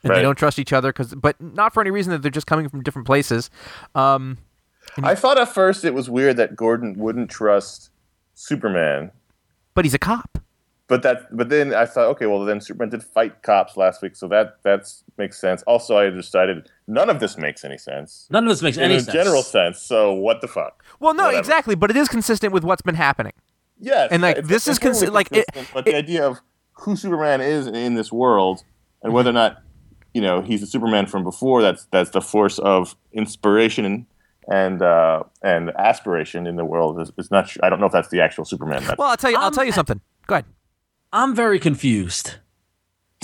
[0.05, 2.47] And they don't trust each other because, but not for any reason that they're just
[2.47, 3.51] coming from different places.
[3.95, 4.39] Um,
[5.03, 7.91] I thought at first it was weird that Gordon wouldn't trust
[8.35, 9.11] Superman,
[9.75, 10.39] but he's a cop.
[10.87, 14.15] but that but then I thought, okay, well then Superman did fight cops last week,
[14.15, 15.63] so that that's makes sense.
[15.63, 18.97] Also, I decided none of this makes any sense none of this makes in any
[18.97, 19.13] a sense.
[19.13, 19.81] general sense.
[19.81, 20.85] So what the fuck?
[21.01, 21.41] Well, no, Whatever.
[21.41, 23.33] exactly, but it is consistent with what's been happening.
[23.79, 26.39] Yes, And, like, this is it's totally consi- like, it- consistent, but the idea of
[26.81, 28.63] who Superman is in this world
[29.03, 29.63] and whether or not
[30.17, 34.07] you know he's a Superman from before that's that's the force of inspiration and
[34.49, 37.49] and uh, and aspiration in the world is, is not.
[37.51, 37.65] Sure.
[37.65, 38.83] I don't know if that's the actual Superman.
[38.85, 39.37] That's, Well, I'll tell you.
[39.37, 40.01] I'll Um, tell you something.
[40.27, 40.47] Go ahead.
[41.13, 42.27] I'm very confused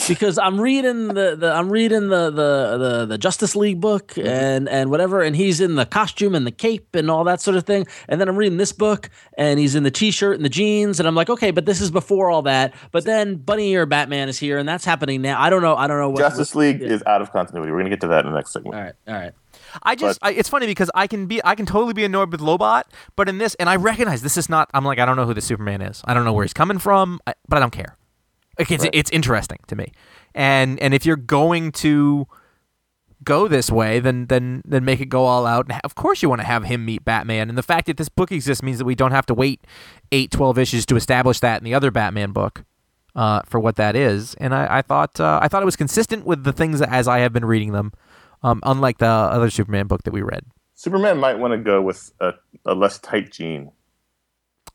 [0.09, 4.29] because I'm reading the, the I'm reading the, the the the Justice League book Mm-hmm.
[4.29, 7.57] and and whatever, and he's in the costume and the cape and all that sort
[7.57, 7.87] of thing.
[8.09, 11.07] And then I'm reading this book, and he's in the t-shirt and the jeans, and
[11.07, 12.75] I'm like, okay, but this is before all that.
[12.91, 15.41] But then Bunny Ear Batman is here, and that's happening now.
[15.41, 15.77] I don't know.
[15.77, 16.89] I don't know what Justice League yeah.
[16.89, 17.71] is out of continuity.
[17.73, 18.75] We're gonna get to that in the next segment.
[18.75, 19.33] All right, all right.
[19.83, 22.41] I just I, it's funny because I can be I can totally be annoyed with
[22.41, 22.85] Lobot,
[23.17, 25.35] but in this and I recognize this is not I'm like I don't know who
[25.35, 26.03] the Superman is.
[26.05, 27.97] I don't know where he's coming from, I, but I don't care.
[28.59, 28.95] Like, it's Right.
[28.95, 29.93] it's interesting to me.
[30.35, 32.27] And and if you're going to
[33.25, 35.67] go this way, then then then make it go all out.
[35.71, 37.49] And of course you want to have him meet Batman.
[37.49, 39.61] And the fact that this book exists means that we don't have to wait
[40.11, 42.65] 8 12 issues to establish that in the other Batman book.
[43.15, 46.25] Uh, for what that is, and I, I thought uh, I thought it was consistent
[46.25, 47.93] with the things as I have been reading them,
[48.43, 50.47] um, unlike the other Superman book that we read.
[50.77, 52.33] Superman might want to go with a,
[52.65, 53.71] a less tight gene.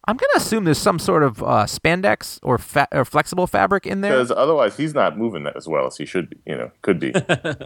[0.07, 4.01] I'm gonna assume there's some sort of uh, spandex or fa- or flexible fabric in
[4.01, 4.13] there.
[4.13, 6.37] because otherwise he's not moving that as well as he should be.
[6.45, 7.13] You know, could be.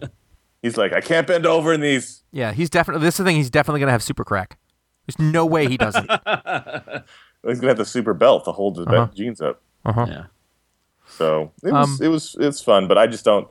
[0.64, 2.24] he's like, I can't bend over in these.
[2.32, 3.04] Yeah, he's definitely.
[3.06, 3.36] This is the thing.
[3.36, 4.58] He's definitely gonna have super crack.
[5.08, 6.10] There's no way he doesn't.
[7.44, 9.08] He's gonna have the super belt to hold his Uh-huh.
[9.16, 9.62] jeans up.
[9.84, 10.06] Uh-huh.
[10.08, 10.24] Yeah.
[11.08, 13.48] So it was Um, it was it's fun, but I just don't.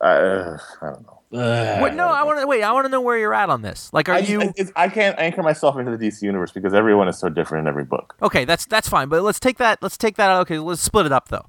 [0.00, 1.15] I, uh, I don't know.
[1.32, 1.82] Ugh.
[1.82, 2.62] Wait, no, I want to wait.
[2.62, 3.90] I want to know where you're at on this.
[3.92, 7.08] Like, are I, you I, I can't anchor myself into the DC universe because everyone
[7.08, 8.14] is so different in every book.
[8.22, 8.44] okay?
[8.44, 9.08] That's that's fine.
[9.08, 9.82] But let's take that.
[9.82, 10.30] Let's take that.
[10.30, 10.40] out.
[10.42, 11.46] Okay, let's split it up though.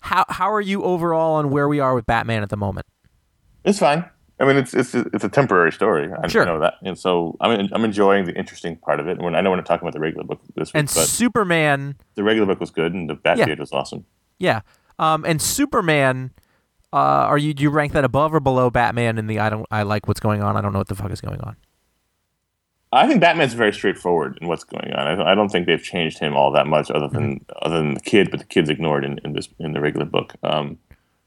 [0.00, 2.86] How how are you overall on where we are with Batman at the moment?
[3.64, 4.04] It's fine.
[4.40, 6.08] I mean, it's it's it's a temporary story.
[6.22, 6.46] I Sure.
[6.46, 9.12] know that, and so I'm I'm enjoying the interesting part of it.
[9.16, 11.06] And when I know we're not talking about the regular book this week, And but
[11.06, 14.06] Superman, the regular book was good, and the Batcave was awesome.
[14.38, 14.60] yeah.
[15.00, 16.30] Um, and Superman,
[16.92, 19.66] uh, are you do you rank that above or below Batman in the I don't
[19.70, 20.56] I like what's going on.
[20.56, 21.56] I don't know what the fuck is going on.
[22.90, 25.20] I think Batman's very straightforward in what's going on.
[25.20, 28.00] I, I don't think they've changed him all that much, other than other than the
[28.00, 30.34] kid, but the kid's ignored in, in this in the regular book.
[30.42, 30.78] Um,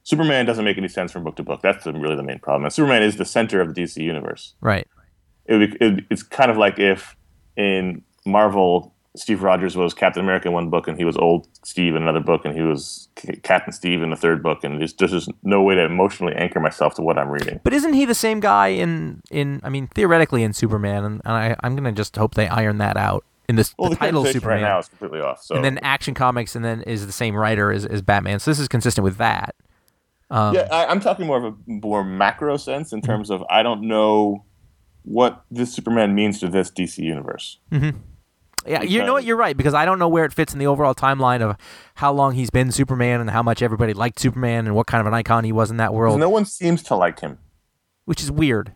[0.04, 1.62] Superman doesn't make any sense from book to book.
[1.62, 2.64] That's the, really the main problem.
[2.64, 4.56] And Superman is the center of the DC universe.
[4.60, 4.88] Right.
[5.46, 7.16] It would be, it, it's kind of like if
[7.56, 11.96] in Marvel, Steve Rogers was Captain America in one book, and he was old Steve
[11.96, 14.94] in another book, and he was C- Captain Steve in the third book, and there's
[14.94, 17.60] there's just no way to emotionally anchor myself to what I'm reading.
[17.64, 21.56] But isn't he the same guy in in I mean theoretically in Superman and, I
[21.62, 24.62] I'm gonna just hope they iron that out in this Well, the, the, title Superman
[24.62, 25.44] right now is completely off.
[25.44, 28.40] So and then Action Comics and then is the same writer as, as Batman.
[28.40, 29.56] So this is consistent with that.
[30.30, 33.62] Um, Yeah, I, I'm talking more of a more macro sense in terms of I
[33.62, 34.46] don't know
[35.04, 37.60] what this Superman means to this DC universe.
[38.66, 39.24] Yeah, you know what?
[39.24, 41.56] You're right because I don't know where it fits in the overall timeline of
[41.96, 45.08] how long he's been Superman and how much everybody liked Superman and what kind of
[45.08, 47.40] an icon he was in that world, No one seems to like him.
[48.06, 48.74] which is weird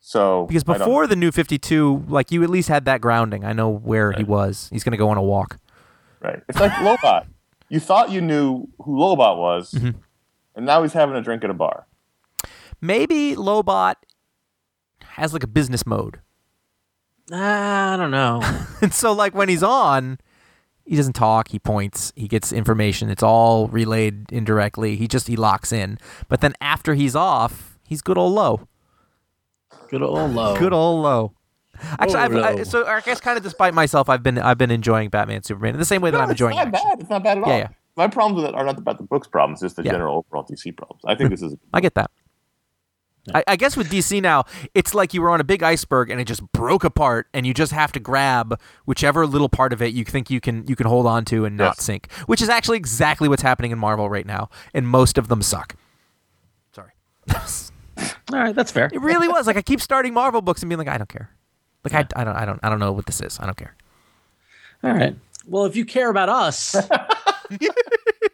[0.00, 3.44] So because before the New Fifty Two, like you at least had that grounding.
[3.44, 4.68] I know where he was.
[4.72, 5.58] He's gonna go on a walk.
[6.20, 7.26] right, it's like Lobot.
[7.68, 9.98] You thought you knew who Lobot was, Mm-hmm.
[10.56, 11.86] and now he's having a drink at a bar.
[12.80, 13.94] Maybe Lobot
[15.04, 16.20] has like a business mode.
[17.30, 18.40] I don't know.
[18.82, 20.18] And so, like, when he's on,
[20.84, 21.48] he doesn't talk.
[21.50, 22.12] He points.
[22.16, 23.10] He gets information.
[23.10, 24.96] It's all relayed indirectly.
[24.96, 25.98] He just he locks in.
[26.28, 28.66] But then after he's off, he's good old low.
[29.88, 30.56] Good old low.
[30.58, 31.32] Good old low.
[31.98, 34.70] Actually, Oh, I've, I, so I guess kind of despite myself, I've been I've been
[34.72, 36.56] enjoying Batman Superman in the same way that No, I'm enjoying.
[36.58, 36.88] it's not action.
[36.90, 37.00] bad.
[37.00, 37.50] It's not bad at all.
[37.50, 37.68] Yeah, yeah.
[37.96, 39.92] My problems with it are not about the book's problems, just the Yeah.
[39.92, 41.02] general overall DC problems.
[41.06, 42.10] I think this is I get that.
[43.34, 46.20] I, I guess with DC now, it's like you were on a big iceberg and
[46.20, 49.94] it just broke apart, and you just have to grab whichever little part of it
[49.94, 51.84] you think you can you can hold on to and not Yes.
[51.84, 52.10] sink.
[52.26, 55.76] Which is actually exactly what's happening in Marvel right now, and most of them suck.
[56.72, 56.90] Sorry,
[58.32, 58.90] All right, that's fair.
[58.92, 59.46] it really was.
[59.46, 61.30] Like I keep starting Marvel books and being like, I don't care.
[61.84, 63.38] Like I, I don't I don't I don't know what this is.
[63.40, 63.76] I don't care.
[64.82, 65.14] All right.
[65.46, 66.74] Well, if you care about us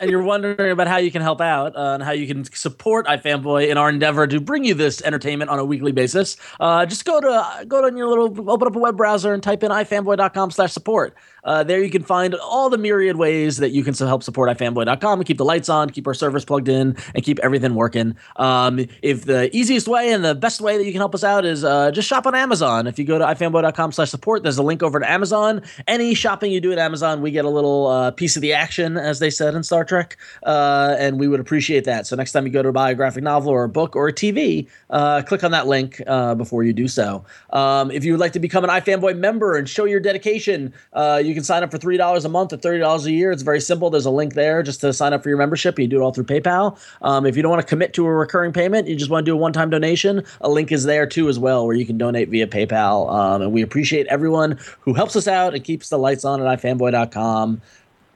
[0.00, 3.06] and you're wondering about how you can help out uh, and how you can support
[3.06, 7.04] iFanboy in our endeavor to bring you this entertainment on a weekly basis, uh, just
[7.04, 11.16] go to go to your little open up a web browser and type in ifanboy.com/support.
[11.44, 15.20] Uh, there you can find all the myriad ways that you can help support ifanboy.com
[15.20, 18.14] and keep the lights on, keep our servers plugged in, and keep everything working.
[18.36, 21.44] Um, if the easiest way and the best way that you can help us out
[21.44, 22.86] is uh, just shop on Amazon.
[22.86, 25.62] If you go to ifanboy.com/support, there's a link over to Amazon.
[25.86, 28.96] Any shopping you do at Amazon, we get a little uh, piece of the action,
[28.96, 32.06] as they said in Star Trek, uh, and we would appreciate that.
[32.06, 34.12] So next time you go to buy a graphic novel or a book or a
[34.12, 37.24] TV, uh, click on that link uh, before you do so.
[37.50, 41.20] Um, if you would like to become an iFanboy member and show your dedication, uh,
[41.24, 43.32] you can sign up for three dollars a month or thirty dollars a year.
[43.32, 43.90] It's very simple.
[43.90, 45.78] There's a link there just to sign up for your membership.
[45.78, 46.78] You do it all through PayPal.
[47.02, 49.30] Um, if you don't want to commit to a recurring payment, you just want to
[49.30, 50.24] do a one-time donation.
[50.40, 53.10] A link is there too as well, where you can donate via PayPal.
[53.12, 56.60] Um, and we appreciate everyone who helps us out and keeps the lights on at
[56.60, 57.60] iFanboy.com.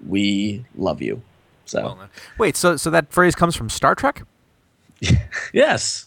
[0.06, 1.22] We love you.
[1.64, 1.98] So
[2.38, 4.22] Wait, so so that phrase comes from Star Trek?
[5.52, 6.06] yes,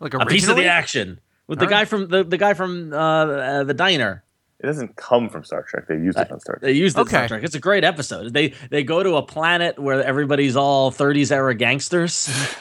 [0.00, 2.92] Like a piece of the action with the All guy from the, the guy from
[2.92, 4.24] uh, uh, the diner.
[4.58, 5.86] it doesn't come from Star Trek.
[5.88, 6.62] They used it on Star Trek.
[6.62, 7.42] They used it in Star Trek.
[7.44, 8.32] It's a great episode.
[8.32, 12.28] They they go to a planet where everybody's all 30s era gangsters.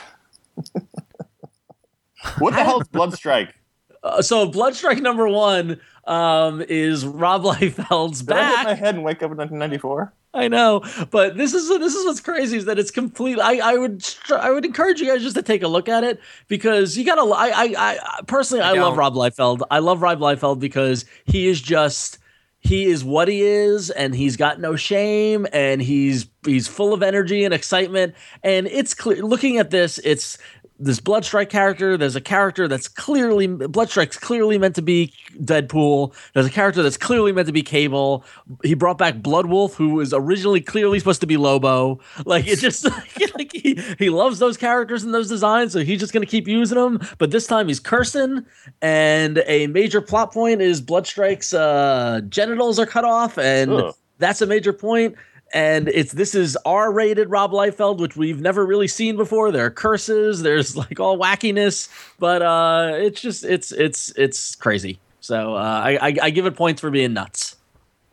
[2.38, 3.54] What the hell is Bloodstrike?
[4.04, 9.04] Uh, so Bloodstrike number one um, is Rob Liefeld's Did I hit my head and
[9.04, 10.12] wake up in 1994?
[10.34, 13.38] I know, but this is this is what's crazy is that it's complete.
[13.38, 16.22] I, I would I would encourage you guys just to take a look at it
[16.48, 17.22] because you gotta.
[17.22, 18.96] I I, I personally I, love.
[18.98, 19.62] Rob Liefeld.
[19.70, 22.18] I love Rob Liefeld because he is just
[22.62, 27.04] he is what he is and he's got no shame and he's he's full of
[27.04, 28.14] energy and excitement
[28.44, 30.38] and it's clear looking at this it's
[30.82, 31.98] this Bloodstrike character.
[31.98, 36.14] There's a character that's clearly Bloodstrike's clearly meant to be Deadpool.
[36.34, 38.26] There's a character that's clearly meant to be Cable.
[38.64, 42.00] He brought back Bloodwolf, who was originally clearly supposed to be Lobo.
[42.26, 42.86] Like it just
[43.36, 46.78] like he, he loves those characters and those designs, so he's just gonna keep using
[46.78, 47.00] them.
[47.20, 48.46] But this time he's cursing,
[48.82, 53.96] and a major plot point is Bloodstrike's uh, genitals are cut off, and Ugh.
[54.18, 55.16] that's a major point.
[55.54, 59.52] And it's this is R-rated Rob Liefeld, which we've never really seen before.
[59.52, 61.90] There are curses, there's like all wackiness,
[62.20, 65.00] but uh, it's just it's it's it's crazy.
[65.20, 67.56] So uh, I, I I give it points for being nuts.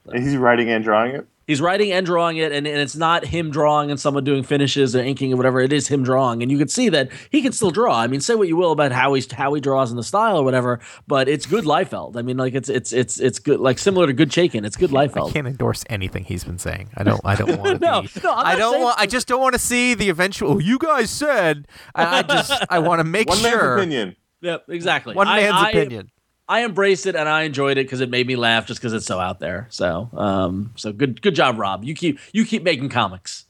[0.07, 1.27] And he's writing and drawing it.
[1.49, 4.95] He's writing and drawing it, and, and it's not him drawing and someone doing finishes
[4.95, 5.61] or inking or whatever.
[5.61, 7.99] It is him drawing, and you can see that he can still draw.
[7.99, 10.37] I mean, say what you will about how he's how he draws in the style
[10.39, 12.17] or whatever, but it's good Liefeld.
[12.17, 14.65] I mean, like it's it's it's it's good, like similar to Good Chaykin.
[14.67, 15.31] It's good Liefeld.
[15.31, 16.91] I can't endorse anything he's been saying.
[16.95, 17.21] I don't.
[17.25, 17.87] I don't want to.
[17.89, 19.01] No, be, no, I'm I not don't saying- want.
[19.01, 20.53] I just don't want to see the eventual.
[20.53, 21.67] "Oh, You guys said.
[21.95, 22.53] I, I just.
[22.69, 23.37] I want to make sure.
[23.43, 24.17] One man's opinion.
[24.43, 25.15] Yep, exactly.
[25.15, 26.11] One I- man's I- opinion.
[26.49, 29.05] I embraced it and I enjoyed it because it made me laugh just because it's
[29.07, 29.67] so out there.
[29.71, 31.85] So, um, so good, good job, Rob.
[31.85, 33.45] You keep you keep making comics.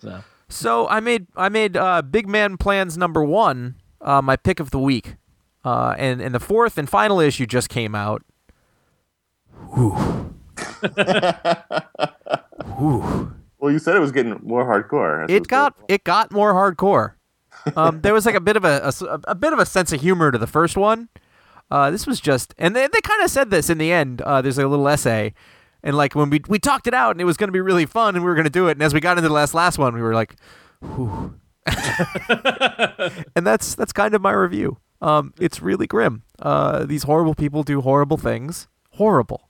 [0.00, 4.60] So, So I made I made uh, Big Man Plans number one uh, my pick
[4.60, 5.16] of the week,
[5.64, 8.22] uh, and and the fourth and final issue just came out.
[9.74, 9.92] Whew.
[12.78, 13.34] Whew.
[13.58, 15.20] Well, you said it was getting more hardcore.
[15.20, 17.12] That's It got going it got more hardcore.
[17.76, 18.92] Um, there was like a bit of a
[19.24, 21.08] a bit of a sense of humor to the first one.
[21.72, 24.20] Uh, this was just, and they, they kind of said this in the end.
[24.20, 25.32] Uh, there's a little essay,
[25.82, 27.86] and like when we we talked it out, and it was going to be really
[27.86, 28.72] fun, and we were going to do it.
[28.72, 30.36] And as we got into the last last one, we were like,
[30.82, 31.34] Whew.
[33.34, 34.76] and that's that's kind of my review.
[35.00, 36.24] Um, it's really grim.
[36.38, 39.48] Uh, these horrible people do horrible things, horrible,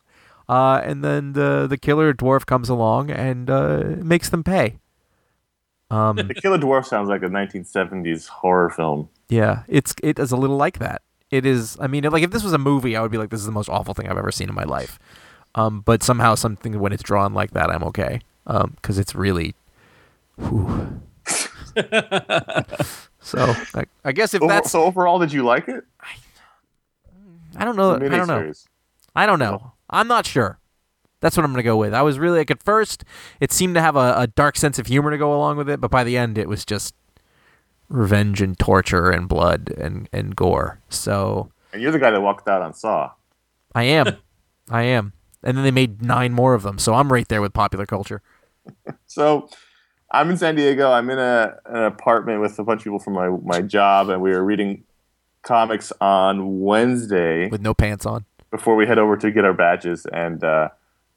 [0.49, 4.79] uh, and then the the killer dwarf comes along and uh, makes them pay.
[5.91, 9.11] Um, The Killer Dwarf sounds like a 1970s horror film.
[9.29, 11.03] Yeah, it's it is a little like that.
[11.33, 11.79] It is.
[11.81, 13.53] I mean, like if this was a movie, I would be like, this is the
[13.53, 14.99] most awful thing I've ever seen in my life.
[15.55, 18.21] Um, but somehow something when it's drawn like that, I'm okay.
[18.47, 19.55] Um, because it's really.
[20.37, 21.01] whew.
[23.21, 25.85] so I, I guess if Over- that's so overall, did you like it?
[27.57, 27.95] I don't know.
[27.95, 28.53] I don't know.
[29.17, 29.73] I don't know.
[29.89, 30.59] I'm not sure.
[31.21, 31.95] That's what I'm gonna go with.
[31.95, 33.05] I was really like at first,
[33.41, 35.81] it seemed to have a, a dark sense of humor to go along with it,
[35.81, 36.95] but by the end, it was just
[37.93, 40.81] revenge and torture and blood and and gore.
[40.89, 43.13] So And you're the guy that walked out on Saw.
[43.75, 44.17] I am.
[44.71, 45.13] I am.
[45.43, 48.23] And then they made nine more of them, so I'm right there with popular culture.
[49.07, 49.49] So
[50.11, 50.91] I'm in San Diego.
[50.91, 54.23] I'm in a, an apartment with a bunch of people from my, my job, and
[54.23, 54.85] we were reading
[55.43, 58.25] comics on Wednesday With no pants on.
[58.51, 60.07] before we head over to get our badges.
[60.13, 60.69] And uh,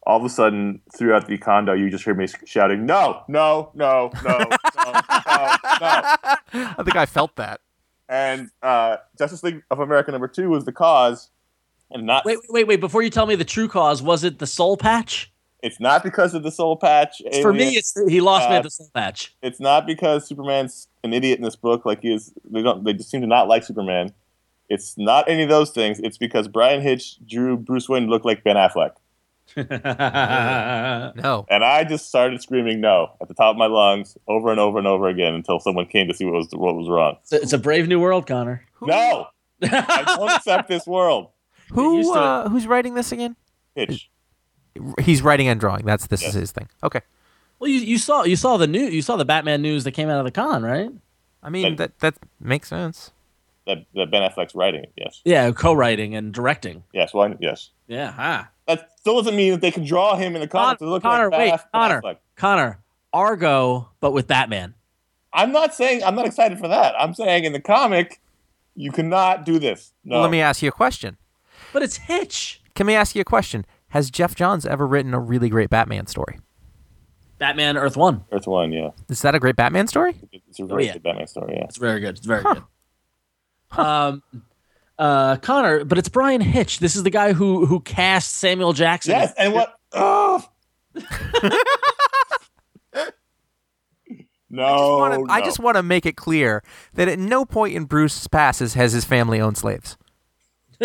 [0.05, 4.11] all of a sudden, throughout the condo, you just hear me shouting, "No, no, no,
[4.23, 5.01] no, no, no, no!"
[6.53, 7.61] I think I felt that.
[8.07, 11.29] And uh, Justice League of America number two was the cause,
[11.91, 12.79] and not wait, wait, wait.
[12.79, 15.31] Before you tell me the true cause, was it the soul patch?
[15.63, 17.23] it's not because of the soul patch.
[17.41, 19.33] For me, it's he lost me Uh, at the soul patch.
[19.41, 21.85] it's not because Superman's an idiot in this book.
[21.85, 22.83] Like he is, they don't.
[22.83, 24.13] They just seem to not like Superman.
[24.69, 25.99] It's not any of those things.
[25.99, 28.91] It's because Bryan Hitch drew Bruce Wayne to look like Ben Affleck,
[29.57, 31.45] No.
[31.49, 34.77] and I just started screaming no at the top of my lungs over and over
[34.77, 37.17] and over again until someone came to see what was what was wrong.
[37.21, 38.65] It's a, it's a brave new world, Conor.
[38.81, 39.27] No,
[39.61, 41.29] I don't accept this world.
[41.71, 43.35] Who to uh, who's writing this again?
[43.75, 44.09] Hitch.
[45.01, 45.85] He's writing and drawing.
[45.85, 46.29] That's this Yes.
[46.35, 46.67] is his thing.
[46.83, 47.01] Okay.
[47.59, 50.09] Well, you, you saw you saw the new you saw the Batman news that came
[50.09, 50.89] out of the con, right?
[51.41, 53.11] I mean that that makes sense.
[53.67, 54.93] That, that Ben Affleck's writing it.
[54.95, 56.83] Yes, Yeah, co-writing and directing.
[56.93, 57.15] yes.
[57.15, 57.33] Why?
[57.39, 57.71] Yes.
[57.87, 58.43] Yeah, huh.
[58.67, 61.29] That still doesn't mean that they can draw him in the comics to look Conor,
[61.29, 62.17] like wait, Ben Aff- Conor, Affleck.
[62.35, 62.79] Conor,
[63.13, 64.73] Argo, but with Batman.
[65.33, 66.95] I'm not saying I'm not excited for that.
[66.99, 68.21] I'm saying in the comic,
[68.75, 69.93] you cannot do this.
[70.03, 70.15] No.
[70.15, 71.17] Well, let me ask you a question.
[71.73, 72.61] But it's Hitch.
[72.73, 73.65] Can we ask you a question?
[73.89, 76.39] Has Geoff Johns ever written a really great Batman story?
[77.37, 78.23] Batman Earth One.
[78.31, 78.91] Earth One, yeah.
[79.09, 80.15] Is that a great Batman story?
[80.31, 80.93] It's a very Oh, yeah.
[80.93, 81.65] good Batman story, yeah.
[81.65, 82.17] It's very good.
[82.17, 82.63] It's very good.
[83.77, 84.23] Um,
[84.97, 86.79] uh, Conor, but it's Bryan Hitch.
[86.79, 89.11] This is the guy who who cast Samuel Jackson.
[89.11, 89.75] Yes, and what?
[89.91, 90.43] Oh.
[94.49, 95.45] no, I just wanna- no.
[95.45, 99.05] just want to make it clear that at no point in Bruce's passes has his
[99.05, 99.97] family owned slaves.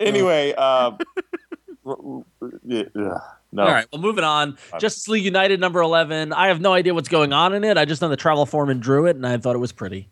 [0.00, 0.52] anyway.
[0.54, 0.96] R-
[1.86, 2.24] r-
[2.64, 3.18] yeah, yeah,
[3.52, 4.56] no, All right, well, moving on.
[4.80, 6.32] Justice League United number 11.
[6.32, 7.76] I have no idea what's going on in it.
[7.76, 10.08] I just know the Travel Foreman drew it, and I thought it was pretty.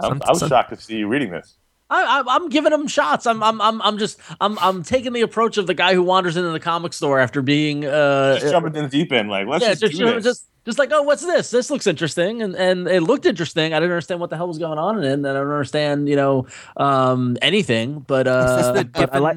[0.00, 1.56] I'm, I was Some- shocked to see you reading this.
[1.90, 3.26] I, I, I'm giving him shots.
[3.26, 6.36] I'm, I'm, I'm, I'm just, I'm, I'm taking the approach of the guy who wanders
[6.36, 9.62] into the comic store after being, uh, Just jumping in the deep end, like let's
[9.64, 10.24] yeah, just, just, do you this.
[10.24, 11.50] just, just like, oh, what's this?
[11.50, 13.72] This looks interesting, and and it looked interesting.
[13.72, 16.10] I didn't understand what the hell was going on in it, and I don't understand,
[16.10, 16.46] you know,
[16.76, 18.00] um, anything.
[18.00, 19.36] But Is uh, this the but I like.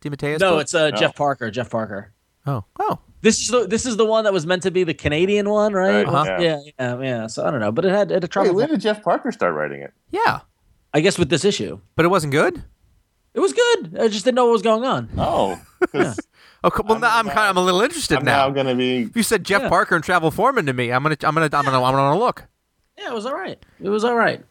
[0.00, 0.62] DeMatteis No, book?
[0.62, 0.96] it's uh, No.
[0.96, 1.50] Jeff Parker.
[1.50, 2.12] Jeff Parker.
[2.46, 4.94] oh oh This is the this is the one that was meant to be the
[4.94, 6.04] Canadian one, right?
[6.04, 6.36] Right, Uh-huh.
[6.40, 7.26] Yeah, yeah, yeah.
[7.26, 8.54] So I don't know, but it had it had a Wait, trouble.
[8.54, 9.92] when did Jeff Parker start writing it?
[10.10, 10.40] yeah,
[10.94, 12.62] I guess with this issue, but it wasn't good.
[13.34, 13.98] it was good.
[14.00, 15.08] I just didn't know what was going on.
[15.18, 15.60] Oh,
[15.92, 16.18] 'cause
[16.64, 18.48] Oh, co- well, now I'm kind of I'm a little interested I'm now.
[18.48, 19.10] now gonna be.
[19.14, 19.68] You said Jeff Yeah.
[19.68, 22.46] Parker and Travel Foreman to me, I'm gonna I'm gonna I'm gonna I'm gonna look.
[22.98, 23.64] Yeah, it was all right.
[23.80, 24.44] It was all right.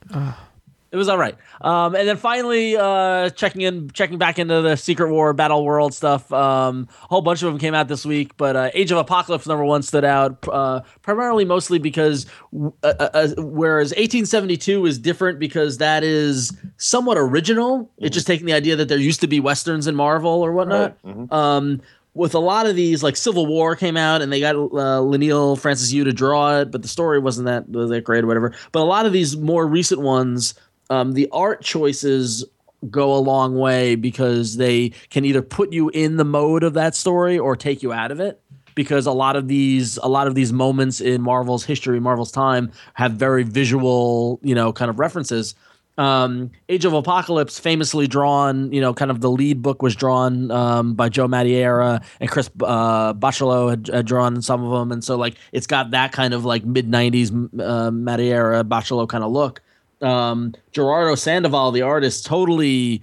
[0.98, 1.38] It was all right.
[1.62, 5.94] Um, and then finally, uh, checking in, checking back into the Secret War Battle World
[5.94, 6.34] stuff.
[6.34, 9.46] Um, a whole bunch of them came out this week, but uh, Age of Apocalypse
[9.46, 12.26] number one stood out uh, primarily, mostly because
[12.56, 17.92] uh, uh, uh, whereas 1872 is different because that is somewhat original.
[18.00, 20.98] It's just taking the idea that there used to be westerns in Marvel or whatnot.
[21.32, 21.82] Um,
[22.18, 25.92] with a lot of these, like Civil War came out and they got uh, Francis
[25.94, 28.54] Yu to draw it, but the story wasn't that that great or whatever.
[28.72, 30.56] But a lot of these more recent ones,
[30.90, 32.46] um, the art choices
[32.90, 36.96] go a long way because they can either put you in the mode of that
[36.96, 38.42] story or take you out of it.
[38.76, 42.72] Because a lot of these, a lot of these moments in Marvel's history, Marvel's time,
[42.94, 45.56] have very visual, you know, kind of references
[45.98, 50.52] um, Age of Apocalypse, famously drawn, you know, kind of the lead book was drawn
[50.52, 55.04] um, by Joe Madureira and Chris uh, Bachalo had, had drawn some of them, and
[55.04, 59.32] so like it's got that kind of like mid '90s uh, Madureira Bachalo kind of
[59.32, 59.62] look.
[60.02, 63.02] Um, Gerardo Sandoval, the artist, totally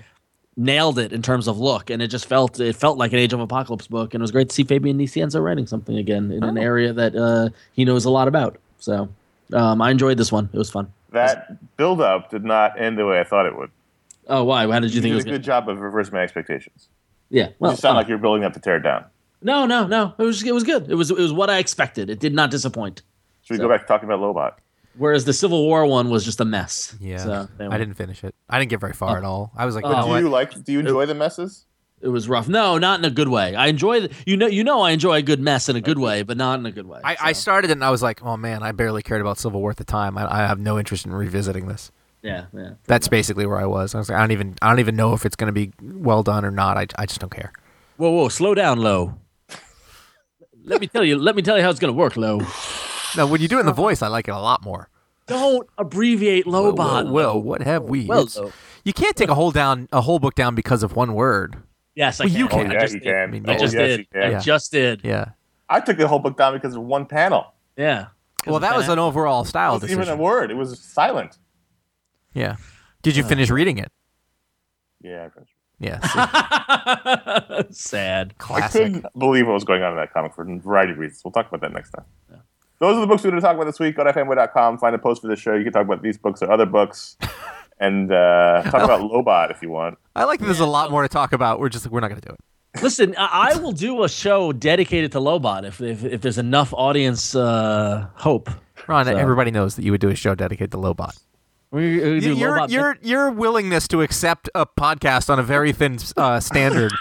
[0.56, 3.32] nailed it in terms of look, and it just felt it felt like an Age
[3.32, 6.44] of Apocalypse book, and it was great to see Fabian Nicieza writing something again in
[6.44, 8.56] an area that uh, he knows a lot about.
[8.78, 9.08] So
[9.52, 10.92] um, I enjoyed this one; it was fun.
[11.10, 13.70] That build up did not end the way I thought it would.
[14.28, 14.66] Oh, why?
[14.70, 16.88] How did you You think it was a gonna- good job of reversing my expectations.
[17.30, 17.48] Yeah.
[17.48, 17.98] You Well, just sound oh.
[17.98, 19.04] like you're building up to tear it down.
[19.42, 20.14] no, no, no.
[20.18, 20.90] It was it was good.
[20.90, 22.08] It was it was what I expected.
[22.10, 23.02] It did not disappoint.
[23.42, 24.54] Should we So- go back to talking about Lobot?
[24.96, 26.96] Whereas the Civil War one was just a mess.
[27.00, 28.34] Yeah, So, anyway, I didn't finish it.
[28.48, 29.18] I didn't get very far oh.
[29.18, 29.52] at all.
[29.56, 30.64] I was like, Oh, you do you like?
[30.64, 31.66] Do you enjoy the messes?
[32.00, 32.48] It was rough.
[32.48, 33.54] No, not in a good way.
[33.54, 35.98] I enjoy the, you know you know I enjoy a good mess in a good
[35.98, 37.00] way, but not in a good way.
[37.02, 39.60] I, I started it and I was like, oh man, I barely cared about Civil
[39.60, 40.18] War at the time.
[40.18, 41.90] I, I have no interest in revisiting this.
[42.22, 42.72] yeah, yeah.
[42.86, 43.94] That's basically where I was.
[43.94, 45.72] I was like, I don't even I don't even know if it's going to be
[45.82, 46.76] well done or not.
[46.76, 47.52] I, I just don't care.
[47.96, 49.14] Whoa, whoa, slow down, low.
[50.64, 51.16] let me tell you.
[51.16, 52.40] Let me tell you how it's gonna work, low.
[53.16, 54.88] No, when you do it in the voice, I like it a lot more.
[55.26, 56.76] Don't abbreviate Lobot.
[57.04, 58.06] Well, well, what have we?
[58.06, 58.52] Well, It's-
[58.84, 61.56] you can't take a whole down a whole book down because of one word.
[61.94, 62.38] Yes, I Well, can.
[62.38, 62.72] you Oh can.
[62.72, 63.06] I oh, just you did.
[63.06, 63.22] can.
[63.22, 64.00] I mean, oh, I Oh, just yes, did.
[64.00, 64.22] you can.
[64.22, 64.38] I Yeah.
[64.40, 65.00] just did.
[65.04, 65.24] Yeah.
[65.68, 67.46] I took the whole book down because of one panel.
[67.76, 68.06] Yeah.
[68.46, 69.76] Well, that was an overall style.
[69.76, 70.50] It style wasn't even a word.
[70.50, 71.38] It was silent.
[72.34, 72.56] Yeah.
[73.02, 73.28] Did you uh.
[73.28, 73.90] finish reading it?
[75.00, 75.28] Yeah.
[75.34, 75.40] I.
[75.78, 76.00] Yeah.
[77.70, 78.34] see, Sad.
[78.50, 81.22] I couldn't believe what was going on in that comic for a variety of reasons.
[81.24, 82.04] We'll talk about that next time.
[82.80, 83.96] Those are the books we're going to talk about this week.
[83.96, 85.54] Go to fanboy.com, find a post for the show.
[85.54, 87.16] You can talk about these books or other books,
[87.80, 89.98] and uh, talk about Lobot if you want.
[90.16, 91.60] I like that there's a lot more to talk about.
[91.60, 92.82] We're just we're not going to do it.
[92.82, 96.72] Listen, I I will do a show dedicated to Lobot if if, if there's enough
[96.74, 98.50] audience uh, hope.
[98.88, 101.16] Ron, So- everybody knows that you would do a show dedicated to Lobot.
[101.70, 105.72] We, we do your Lobot- your your willingness to accept a podcast on a very
[105.72, 106.92] thin uh, standard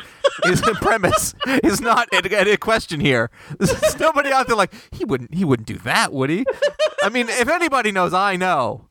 [0.45, 3.29] is the premise is not a, a question here.
[3.57, 6.45] There's nobody out there like he wouldn't he wouldn't do that, would he?
[7.01, 8.89] I mean, if anybody knows, I know.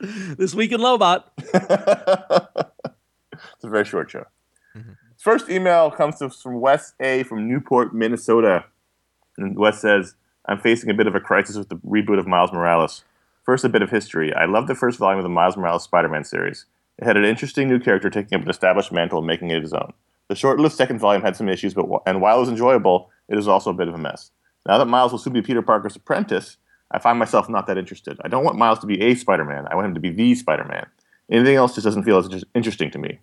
[0.00, 1.24] this week in Lobot.
[3.56, 4.24] It's a very short show.
[5.18, 7.22] First email comes to us from Wes A.
[7.24, 8.64] from Newport, Minnesota.
[9.36, 10.14] And Wes says,
[10.46, 13.04] I'm facing a bit of a crisis with the reboot of Miles Morales.
[13.44, 14.32] First, a bit of history.
[14.32, 16.66] I love the first volume of the Miles Morales Spider Man series.
[16.98, 19.72] It had an interesting new character taking up an established mantle and making it his
[19.72, 19.92] own.
[20.28, 23.38] The short lived second volume had some issues, but and while it was enjoyable, it
[23.38, 24.30] is also a bit of a mess.
[24.66, 26.56] Now that Miles will soon be Peter Parker's apprentice,
[26.90, 28.18] I find myself not that interested.
[28.24, 30.34] I don't want Miles to be a Spider Man, I want him to be the
[30.34, 30.86] Spider Man.
[31.30, 33.18] Anything else just doesn't feel as interesting to me.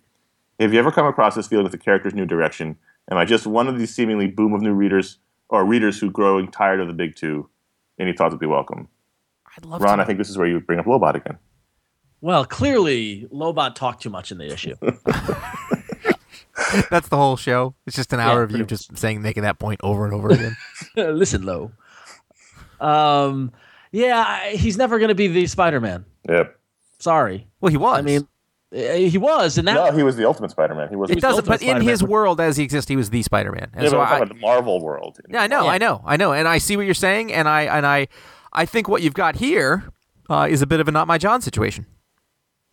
[0.60, 2.76] Have you ever come across this feeling with the character's new direction?
[3.10, 6.50] Am I just one of these seemingly boom of new readers, or readers who growing
[6.50, 7.48] tired of the big two?
[7.98, 8.88] Any thoughts would be welcome.
[9.56, 9.84] I'd love to.
[9.84, 10.04] Ron, to.
[10.04, 11.38] I think this is where you bring up Lobot again.
[12.20, 14.76] Well, clearly Lobot talked too much in the issue.
[16.90, 17.74] That's the whole show.
[17.86, 20.14] It's just an hour Yeah, of you pretty just saying making that point over and
[20.14, 20.56] over again.
[20.96, 21.72] Listen, low.
[22.80, 23.52] Um,
[23.92, 26.04] yeah, I- he's never going to be the Spider-Man.
[26.28, 26.58] Yep.
[26.98, 27.46] Sorry.
[27.60, 27.98] well, he was.
[27.98, 28.26] I mean,
[28.72, 30.88] eh, he was, and that No, he was the ultimate Spider-Man.
[30.88, 31.10] He was.
[31.10, 31.48] it doesn't.
[31.48, 32.10] Ultimate But in his Spider-Man.
[32.12, 33.70] world as he exists, he was the Spider-Man.
[33.74, 35.18] And Yeah, so but I'm I, talking about the Marvel world.
[35.28, 35.70] Yeah, I know, Yeah.
[35.70, 38.08] I know, I know, and I see what you're saying, and I and I,
[38.52, 39.84] I think what you've got here
[40.30, 41.86] uh, is a bit of a not my John situation.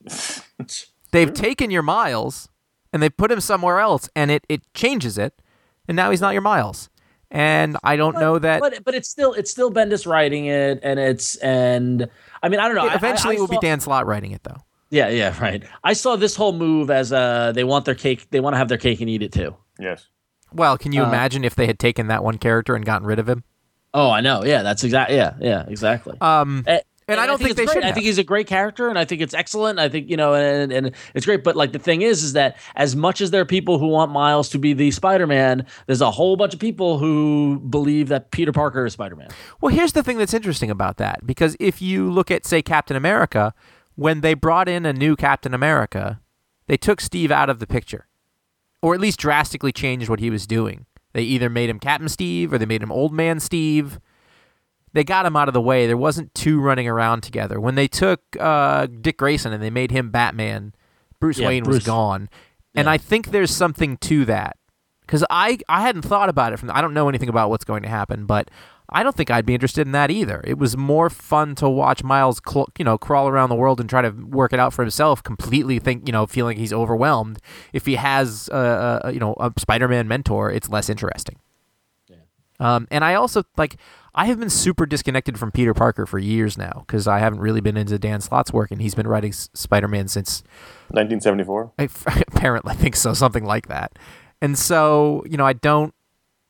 [1.11, 2.47] They've taken your Miles
[2.93, 5.41] and they put him somewhere else, and it it changes it,
[5.87, 6.89] and now he's not your Miles.
[7.33, 8.59] And I don't know that.
[8.59, 12.09] but but it's still it's still Bendis writing it, and it's and
[12.43, 12.87] I mean I don't know.
[12.87, 14.57] I- eventually, I, I it will be Dan Slott writing it, though.
[14.89, 15.63] Yeah, yeah, right.
[15.85, 18.67] I saw this whole move as uh they want their cake, they want to have
[18.67, 19.55] their cake and eat it too.
[19.79, 20.07] Yes.
[20.53, 23.17] Well, can you Uh, imagine if they had taken that one character and gotten rid
[23.19, 23.45] of him?
[23.93, 24.43] Oh, I know.
[24.43, 25.15] Yeah, that's exactly.
[25.15, 26.17] Yeah, yeah, exactly.
[26.19, 26.79] Um, Eh,
[27.11, 27.73] And I don't think, it's they great.
[27.75, 27.83] should.
[27.83, 29.79] I think he's a great character, and I think it's excellent.
[29.79, 31.43] I think you know, and and it's great.
[31.43, 34.11] But like the thing is, is that as much as there are people who want
[34.11, 38.51] Miles to be the Spider-Man, there's a whole bunch of people who believe that Peter
[38.51, 39.29] Parker is Spider-Man.
[39.59, 42.95] Well, here's the thing that's interesting about that because if you look at, say, Captain
[42.95, 43.53] America,
[43.95, 46.21] when they brought in a new Captain America,
[46.67, 48.07] they took Steve out of the picture,
[48.81, 50.85] or at least drastically changed what he was doing.
[51.13, 53.99] They either made him Captain Steve or they made him Old Man Steve.
[54.93, 55.87] They got him out of the way.
[55.87, 57.59] There wasn't two running around together.
[57.59, 60.73] When they took uh, Dick Grayson and they made him Batman,
[61.19, 62.29] Bruce Yeah, Wayne was gone.
[62.75, 62.91] And Yeah.
[62.91, 64.57] I think there's something to that
[65.01, 67.83] because I I hadn't thought about it from I don't know anything about what's going
[67.83, 68.49] to happen, but
[68.93, 70.41] I don't think I'd be interested in that either.
[70.45, 73.89] It was more fun to watch Miles, cl- you know, crawl around the world and
[73.89, 75.23] try to work it out for himself.
[75.23, 77.39] Completely think, you know, feeling he's overwhelmed.
[77.71, 81.37] If he has, uh, uh, you know, a Spider-Man mentor, it's less interesting.
[82.61, 83.77] Um, and I also like
[84.13, 87.59] I have been super disconnected from Peter Parker for years now because I haven't really
[87.59, 90.43] been into Dan Slott's work, and he's been writing S- Spider-Man since
[90.89, 91.73] 1974.
[91.79, 91.83] I,
[92.27, 93.97] apparently, I think so, something like that.
[94.41, 95.93] And so, you know, I don't,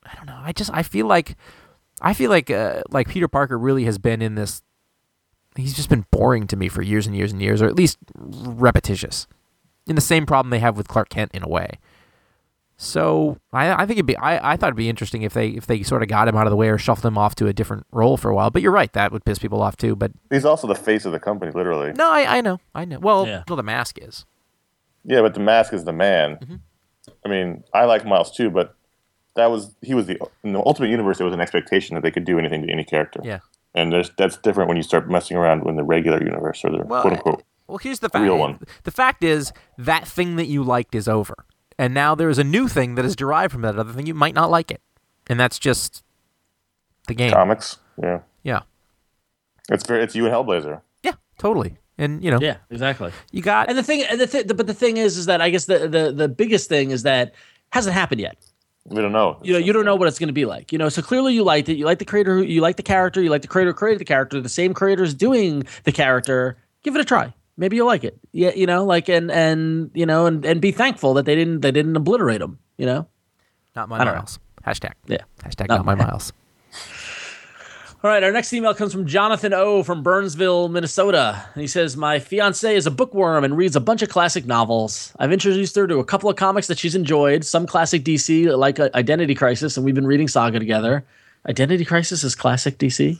[0.03, 0.39] I don't know.
[0.41, 1.37] I just, I feel like,
[2.01, 4.63] I feel like, uh, like Peter Parker really has been in this.
[5.55, 7.99] He's just been boring to me for years and years and years, or at least
[8.15, 9.27] repetitious.
[9.87, 11.79] In the same problem they have with Clark Kent in a way.
[12.83, 15.67] So I, I think it'd be, I, I thought it'd be interesting if they, if
[15.67, 17.53] they sort of got him out of the way or shuffled him off to a
[17.53, 18.49] different role for a while.
[18.49, 19.95] But you're right, that would piss people off too.
[19.95, 21.93] But He's also the face of the company, literally.
[21.93, 22.97] no, I, I know, I know.
[22.97, 23.43] Well, Yeah.
[23.47, 24.25] well, the mask is.
[25.05, 26.37] Yeah, but the mask is the man.
[26.37, 26.55] Mm-hmm.
[27.23, 28.75] I mean, I like Miles too, but
[29.35, 31.19] that was he was the in the Ultimate Universe.
[31.19, 33.19] There was an expectation that they could do anything to any character.
[33.23, 33.39] Yeah.
[33.75, 36.83] and there's that's different when you start messing around in the regular universe or the
[36.83, 37.43] Well, quote unquote.
[37.67, 38.23] Well, here's the fact.
[38.23, 38.59] Real one.
[38.83, 41.45] The fact is that thing that you liked is over,
[41.81, 44.05] and now there is a new thing that is derived from that other thing.
[44.05, 44.81] You might not like it,
[45.27, 46.03] and that's just
[47.07, 47.31] the game.
[47.31, 48.61] Comics, yeah, Yeah,
[49.67, 50.81] it's very it's you and Hellblazer.
[51.01, 51.77] yeah, totally.
[51.97, 53.11] And you know, Yeah, exactly.
[53.31, 55.49] you got And the thing, and the thing, but the thing is, is that I
[55.49, 57.33] guess the the the biggest thing is that
[57.71, 58.37] hasn't happened yet.
[58.85, 59.39] We don't know.
[59.41, 60.71] You know, you don't know what it's going to be like.
[60.71, 61.77] You know, so clearly you liked it.
[61.77, 62.43] You like the creator.
[62.43, 63.21] You like the character.
[63.21, 64.39] You like the creator who created the character.
[64.41, 66.57] The same creators doing the character.
[66.83, 67.33] Give it a try.
[67.57, 68.17] Maybe you'll like it.
[68.31, 71.61] Yeah, you know, like and and you know, and and be thankful that they didn't
[71.61, 72.59] they didn't obliterate them.
[72.77, 73.07] You know.
[73.75, 74.19] not my I don't know.
[74.19, 74.39] miles.
[74.65, 74.93] Hashtag.
[75.07, 75.17] Yeah.
[75.43, 76.33] Hashtag Not not my miles.
[78.03, 81.45] All right, our next email comes from Jonathan O from Burnsville, Minnesota.
[81.53, 85.13] He says, My fiance is a bookworm and reads a bunch of classic novels.
[85.19, 88.79] I've introduced her to a couple of comics that she's enjoyed, some classic DC, like
[88.79, 91.05] uh, Identity Crisis, and we've been reading Saga together.
[91.47, 93.19] Identity Crisis is classic DC.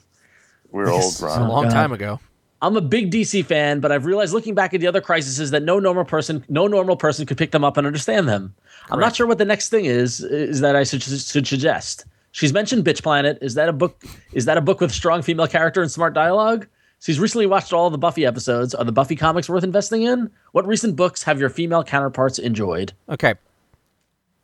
[0.71, 1.71] We're old, It's a long God.
[1.71, 2.19] time ago.
[2.61, 5.63] I'm a big DC fan, but I've realized looking back at the other crises that
[5.63, 8.53] no normal person, no normal person could pick them up and understand them.
[8.91, 10.21] I'm not sure what the next thing is.
[10.21, 12.05] Is that I should, should suggest?
[12.33, 13.37] She's mentioned Bitch Planet.
[13.41, 14.03] Is that a book?
[14.33, 16.67] Is that a book with strong female character and smart dialogue?
[16.99, 18.75] She's recently watched all the Buffy episodes.
[18.75, 20.29] Are the Buffy comics worth investing in?
[20.51, 22.93] What recent books have your female counterparts enjoyed?
[23.09, 23.33] Okay.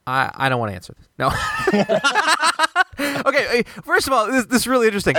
[0.07, 1.07] I I don't want to answer this.
[1.19, 1.29] No.
[3.25, 3.63] okay.
[3.83, 5.15] First of all, this, this is really interesting.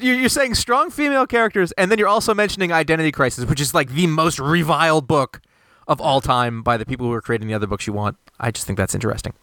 [0.00, 3.74] You're, you're saying strong female characters, and then you're also mentioning Identity Crisis, which is
[3.74, 5.40] like the most reviled book
[5.86, 8.16] of all time by the people who are creating the other books you want.
[8.38, 9.34] I just think that's interesting.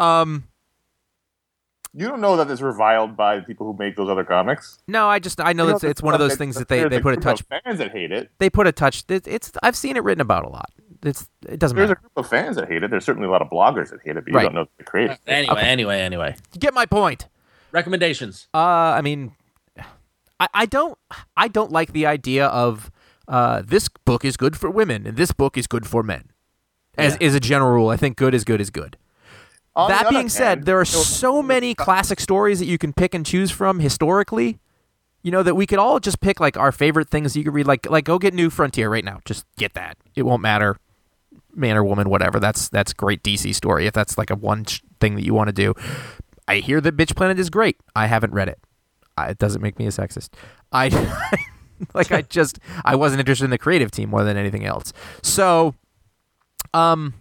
[0.00, 0.44] Um,
[1.94, 4.78] You don't know that it's reviled by the people who make those other comics.
[4.88, 6.88] no, I just I know You it's know, it's one of those things that they,
[6.88, 8.30] they put a touch of fans that hate it.
[8.38, 9.04] they put a touch.
[9.08, 10.70] It, it's I've seen it written about a lot.
[11.04, 11.86] It's it doesn't matter.
[11.88, 12.90] There's a group of fans that hate it.
[12.90, 14.44] There's certainly a lot of bloggers that hate it, but you Right.
[14.44, 15.18] don't know the creators.
[15.26, 16.36] Anyway, anyway, anyway.
[16.52, 17.26] You get my point.
[17.72, 18.48] Recommendations.
[18.54, 19.32] Uh, I mean,
[20.38, 20.98] I, I don't
[21.36, 22.90] I don't like the idea of
[23.28, 26.30] uh, this book is good for women and this book is good for men.
[26.98, 28.98] As is a general rule, I think good is good is good.
[29.74, 32.76] On the that other being said, hand, there are so many classic stories that you
[32.76, 34.58] can pick and choose from historically.
[35.22, 37.66] You know that we could all just pick like our favorite things you could read.
[37.66, 39.20] Like like go get New Frontier right now.
[39.24, 39.96] Just get that.
[40.14, 40.76] It won't matter,
[41.54, 42.40] man or woman, whatever.
[42.40, 43.86] That's that's great DC story.
[43.86, 45.74] If that's like a one sh- thing that you want to do,
[46.48, 47.76] I hear that Bitch Planet is great.
[47.94, 48.58] I haven't read it.
[49.16, 50.30] I, it doesn't make me a sexist.
[50.72, 50.88] I
[51.94, 54.92] like I just I wasn't interested in the creative team more than anything else.
[55.22, 55.74] So,
[56.74, 57.14] um,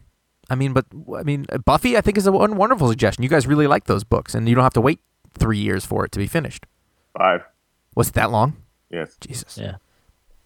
[0.49, 0.85] I mean, but
[1.17, 3.23] I mean, Buffy I think is a one wonderful suggestion.
[3.23, 4.99] You guys really like those books, and you don't have to wait
[5.37, 6.65] three years for it to be finished.
[7.17, 7.43] Five.
[7.95, 8.57] Was it that long?
[8.89, 9.17] Yes.
[9.19, 9.57] Jesus.
[9.57, 9.75] Yeah.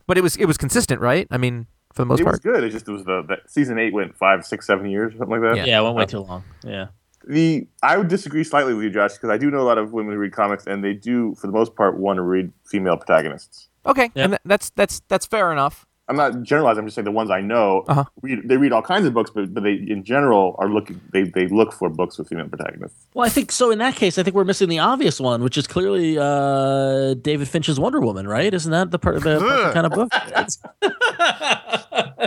[0.07, 1.27] But it was it was consistent, right?
[1.31, 2.43] I mean, for the most It was part.
[2.43, 2.63] good.
[2.63, 5.41] It just it was the, the season eight went five, six, seven years, or something
[5.41, 5.57] like that.
[5.57, 5.65] Yeah.
[5.65, 6.43] Yeah, it went way too long.
[6.63, 6.87] Yeah.
[7.27, 9.93] The I would disagree slightly with you, Josh, because I do know a lot of
[9.93, 12.97] women who read comics, and they do, for the most part, want to read female
[12.97, 13.69] protagonists.
[13.85, 14.23] Okay, Yeah.
[14.25, 15.85] and th- that's that's that's fair enough.
[16.07, 16.79] I'm not generalizing.
[16.81, 18.03] I'm just saying the ones I know Uh-huh.
[18.21, 21.23] read they read all kinds of books, but but they in general are looking they
[21.23, 23.07] they look for books with female protagonists.
[23.15, 23.71] Well, I think so.
[23.71, 27.47] In that case, I think we're missing the obvious one, which is clearly uh, David
[27.47, 28.53] Finch's Wonder Woman, right?
[28.53, 30.09] Isn't that the, per- the perfect kind of book?
[30.27, 30.59] It's-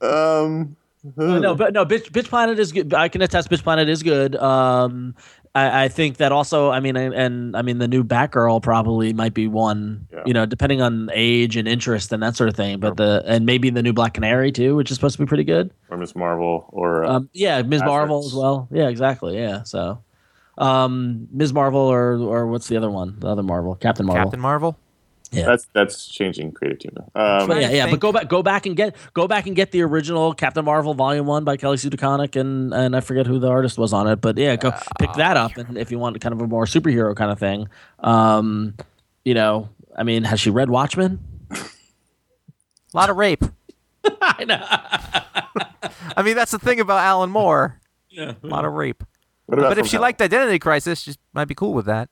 [0.00, 0.76] Um,
[1.16, 2.92] no, but no, Bitch, Bitch Planet is good.
[2.92, 4.34] I can attest, Bitch Planet is good.
[4.36, 5.14] Um,
[5.56, 6.70] I, I think that also.
[6.70, 10.06] I mean, and, and I mean, the new Batgirl probably might be one.
[10.12, 10.22] Yeah.
[10.26, 12.78] You know, depending on age and interest and that sort of thing.
[12.78, 15.44] But the and maybe the new Black Canary too, which is supposed to be pretty
[15.44, 15.70] good.
[15.88, 17.82] or Miss Marvel or uh, Um, yeah, Ms.
[17.82, 18.68] Marvel as well.
[18.70, 19.38] Yeah, exactly.
[19.38, 20.02] Yeah, so
[20.58, 21.52] um, Ms.
[21.52, 23.16] Marvel or or what's the other one?
[23.18, 24.24] The other Marvel, Captain Marvel.
[24.24, 24.78] Captain Marvel.
[25.36, 25.46] Yeah.
[25.46, 26.92] that's that's changing creative team.
[27.14, 29.70] Um, But yeah, yeah, but go back, go back and get, go back and get
[29.72, 33.38] the original Captain Marvel Volume One by Kelly Sue DeConnick and and I forget who
[33.38, 36.20] the artist was on it, but yeah, go pick that up, and if you want
[36.20, 37.68] kind of a more superhero kind of thing,
[38.00, 38.74] um,
[39.24, 41.18] you know, I mean, has she read Watchmen?
[41.50, 41.56] A
[42.94, 43.44] lot of rape.
[44.20, 44.64] I know.
[46.16, 47.80] I mean, that's the thing about Alan Moore.
[48.08, 49.02] Yeah, A lot of rape.
[49.48, 50.02] But if she Hell?
[50.02, 52.08] liked Identity Crisis, she might be cool with that.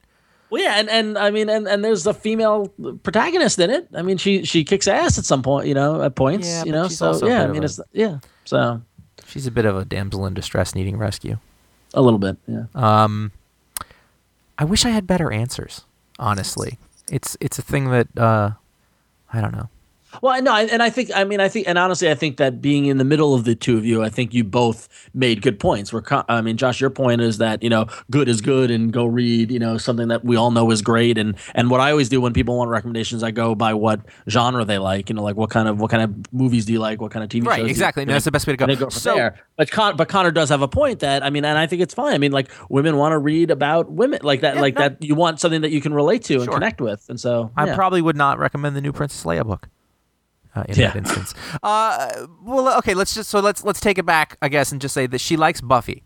[0.54, 2.68] Well, yeah, and, and I mean, and, and there's a female
[3.02, 3.88] protagonist in it.
[3.92, 6.70] I mean, she she kicks ass at some point, you know, at points, Yeah, you
[6.70, 6.86] know.
[6.86, 8.80] So yeah, I mean, a- it's yeah, so
[9.26, 11.38] She's a bit of a damsel in distress needing rescue.
[11.92, 12.66] a little bit, yeah.
[12.72, 13.32] Um,
[14.56, 15.82] I wish I had better answers.
[16.20, 16.78] Honestly,
[17.10, 18.50] it's it's a thing that uh,
[19.32, 19.68] I don't know.
[20.22, 22.86] Well, no, and I think, I mean, I think, and honestly, I think that being
[22.86, 25.92] in the middle of the two of you, I think you both made good points.
[25.92, 29.04] We're, I mean, Josh, your point is that you know, good is good, and go
[29.06, 31.18] read, you know, something that we all know is great.
[31.18, 34.64] And and what I always do when people want recommendations, I go by what genre
[34.64, 35.08] they like.
[35.08, 37.00] You know, like what kind of what kind of movies do you like?
[37.00, 37.46] What kind of TV shows?
[37.48, 38.04] Right, do you exactly.
[38.04, 38.66] No, that's the best way to go.
[38.66, 39.40] Go from So- there.
[39.56, 41.94] But Con- but Conor does have a point that I mean, and I think it's
[41.94, 42.12] fine.
[42.14, 44.80] I mean, like women want to read about women like that, Yeah, like no.
[44.88, 45.02] that.
[45.02, 46.54] You want something that you can relate to and Sure.
[46.54, 49.68] connect with, and so I probably would not recommend the new Princess Leia book.
[50.54, 50.88] Uh, in Yeah.
[50.92, 54.70] that instance, uh, well, okay, let's just so let's let's take it back, I guess,
[54.72, 56.04] and just say that she likes Buffy.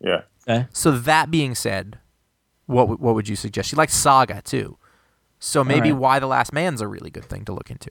[0.00, 0.22] yeah.
[0.48, 0.66] okay.
[0.72, 1.98] So that being said,
[2.66, 3.68] what w- what would you suggest?
[3.70, 4.78] She likes Saga too.
[5.38, 6.00] So maybe right.
[6.00, 7.90] Y the Last Man's a really good thing to look into,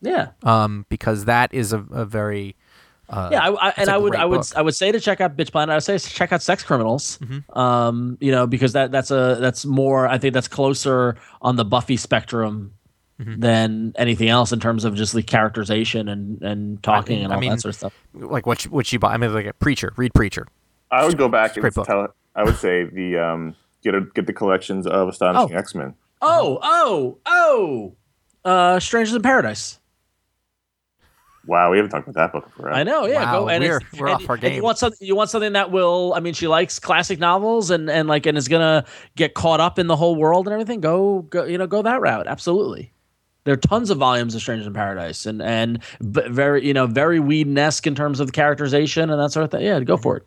[0.00, 0.28] Yeah.
[0.42, 2.56] um, because that is a, a very
[3.08, 4.46] uh, yeah, I, I, and a I would, great I would, book.
[4.56, 5.72] I would say to check out Bitch Planet.
[5.72, 7.18] I would say check out Sex Criminals.
[7.18, 7.58] Mm-hmm.
[7.58, 10.08] Um, you know, because that that's a that's more.
[10.08, 12.72] I think that's closer on the Buffy spectrum
[13.18, 13.40] Mm-hmm.
[13.40, 17.36] than anything else in terms of just the characterization and and talking mean- and I
[17.36, 17.94] all mean- that sort of stuff.
[18.12, 19.14] like what you, what you buy.
[19.14, 20.46] I mean, like a Preacher, read Preacher.
[20.90, 21.86] I would go back and book.
[21.86, 22.14] tell.
[22.34, 25.58] I would say the um, get a, get the collections of Astonishing Oh.
[25.58, 25.94] X Men.
[26.20, 27.94] Oh, oh, oh!
[28.44, 29.80] Uh, Strangers in Paradise.
[31.46, 32.72] Wow, we haven't talked about that book before.
[32.72, 33.24] I know, yeah.
[33.24, 34.62] Wow, go and we're- we're and- off our and You game.
[34.62, 35.06] want something?
[35.06, 36.12] You want something that will?
[36.14, 39.78] I mean, she likes classic novels and and like and is gonna get caught up
[39.78, 40.80] in the whole world and everything.
[40.80, 42.26] Go, go, you know, go that route.
[42.26, 42.92] Absolutely.
[43.46, 47.20] There are tons of volumes of Strangers in Paradise and and very you know very
[47.20, 49.62] Whedon esque in terms of the characterization and that sort of thing.
[49.62, 50.02] Yeah, go mm-hmm.
[50.02, 50.26] for it.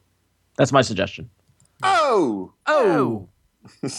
[0.56, 1.30] That's my suggestion.
[1.84, 3.28] Oh, Oh,
[3.84, 3.90] oh!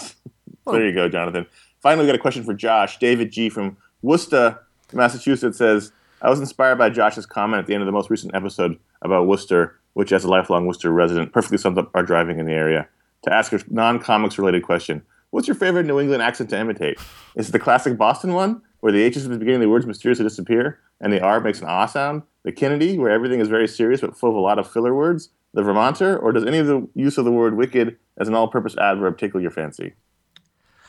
[0.72, 1.46] there you go, Jonathan.
[1.80, 2.98] Finally, we got a question for Josh.
[2.98, 3.48] David G.
[3.48, 4.60] from Worcester,
[4.92, 5.92] Massachusetts says,
[6.22, 9.26] I was inspired by Josh's comment at the end of the most recent episode about
[9.26, 12.88] Worcester, which, as a lifelong Worcester resident, perfectly sums up our driving in the area,
[13.22, 15.02] to ask a non comics related question.
[15.30, 16.98] What's your favorite New England accent to imitate?
[17.34, 19.86] Is it the classic Boston one, where the H's at the beginning of the words
[19.86, 22.22] mysteriously disappear and the R makes an ah sound?
[22.44, 25.28] The Kennedy, where everything is very serious but full of a lot of filler words?
[25.52, 28.46] The Vermonter, or does any of the use of the word wicked as an all
[28.48, 29.94] purpose adverb tickle your fancy?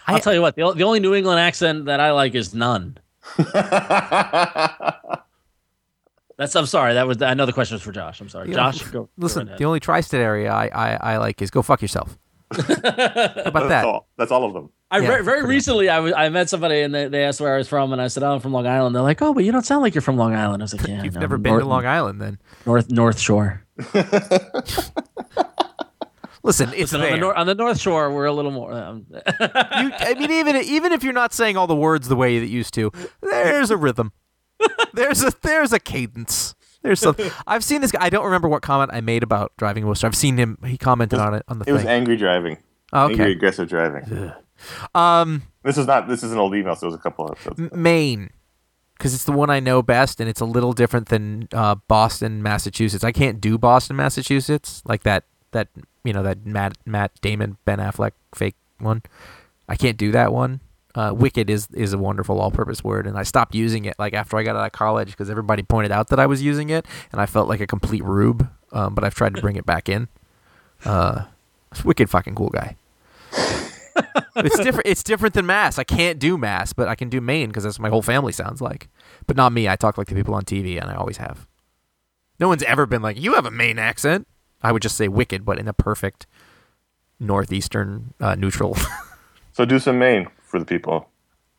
[0.08, 0.56] I'll tell you what.
[0.56, 2.98] The, the only New England accent that I like is none.
[6.38, 6.56] That's.
[6.56, 6.94] I'm sorry.
[6.96, 8.20] That was I know the question was for Josh.
[8.22, 8.82] I'm sorry, Yeah, Josh.
[8.84, 9.60] Go, go Listen, right ahead.
[9.60, 12.18] the only tri-state area I, I, I like is go fuck yourself.
[12.52, 13.86] How about That's that?
[13.86, 14.08] all.
[14.18, 14.70] That's all of them.
[14.92, 17.56] I Yeah, very, very recently I was I met somebody and they, they asked where
[17.56, 18.94] I was from and I said oh, I'm from Long Island.
[18.94, 20.62] They're like, oh, but you don't sound like you're from Long Island.
[20.62, 22.40] I was like, yeah, You've no, never I'm been North, to Long Island, then?
[22.66, 23.64] North North Shore.
[26.44, 28.74] Listen, it's Listen, on the, nor- on the North Shore, we're a little more.
[28.74, 32.40] Um, you, I mean, even even if you're not saying all the words the way
[32.40, 34.12] that you used to, there's a rhythm.
[34.94, 36.56] There's a there's a cadence.
[36.82, 37.16] There's some.
[37.46, 38.06] I've seen this guy.
[38.06, 40.08] I don't remember what comment I made about driving in Worcester.
[40.08, 40.58] I've seen him.
[40.66, 42.58] He commented on it on the It was angry driving.
[42.92, 43.32] Oh, Angry okay.
[43.32, 44.34] aggressive driving.
[44.96, 46.08] Um, This is not.
[46.08, 47.74] This is an old email, so it was a couple of episodes.
[47.76, 48.30] Maine,
[48.98, 52.42] because it's the one I know best, and it's a little different than uh, Boston,
[52.42, 53.04] Massachusetts.
[53.04, 55.68] I can't do Boston, Massachusetts, like that that
[56.04, 59.04] you know that Matt Matt Damon Ben Affleck fake one.
[59.70, 60.60] I can't do that one.
[60.94, 64.36] Uh, wicked is is a wonderful all-purpose word, and I stopped using it like after
[64.38, 67.22] I got out of college because everybody pointed out that I was using it, and
[67.22, 68.50] I felt like a complete rube.
[68.74, 70.08] Um, but I've tried to bring it back in.
[70.86, 71.26] Uh,
[71.86, 72.76] wicked fucking cool guy.
[74.36, 74.88] It's different.
[74.88, 75.78] It's different than Mass.
[75.80, 78.32] I can't do Mass, but I can do Maine because that's what my whole family
[78.32, 78.90] sounds like.
[79.28, 79.68] But not me.
[79.70, 81.48] I talk like the people on TV, and I always have.
[82.40, 84.28] No one's ever been like, "You have a Maine accent."
[84.64, 86.26] I would just say "wicked," but in a perfect
[87.20, 88.78] northeastern uh, neutral.
[89.54, 91.10] So do some Maine for the people.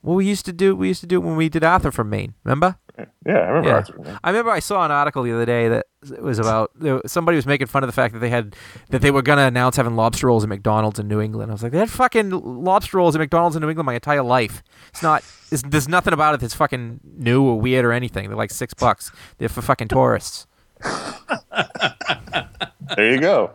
[0.03, 0.75] well, we used to do.
[0.75, 2.33] We used to do it when we did Arthur from Maine.
[2.43, 2.79] Remember?
[2.99, 3.75] Yeah, I remember Yeah.
[3.77, 4.19] Arthur.
[4.23, 6.71] I remember I saw an article the other day that it was about
[7.07, 8.55] somebody was making fun of the fact that they had
[8.91, 11.51] that they were gonna announce having lobster rolls at McDonald's in New England.
[11.51, 14.23] I was like, they had fucking lobster rolls at McDonald's in New England my entire
[14.23, 14.63] life.
[14.91, 15.25] It's not.
[15.51, 18.29] It's, there's nothing about it that's fucking new or weird or anything.
[18.29, 19.11] They're like six bucks.
[19.39, 20.47] They're for fucking tourists.
[22.97, 23.53] There you go.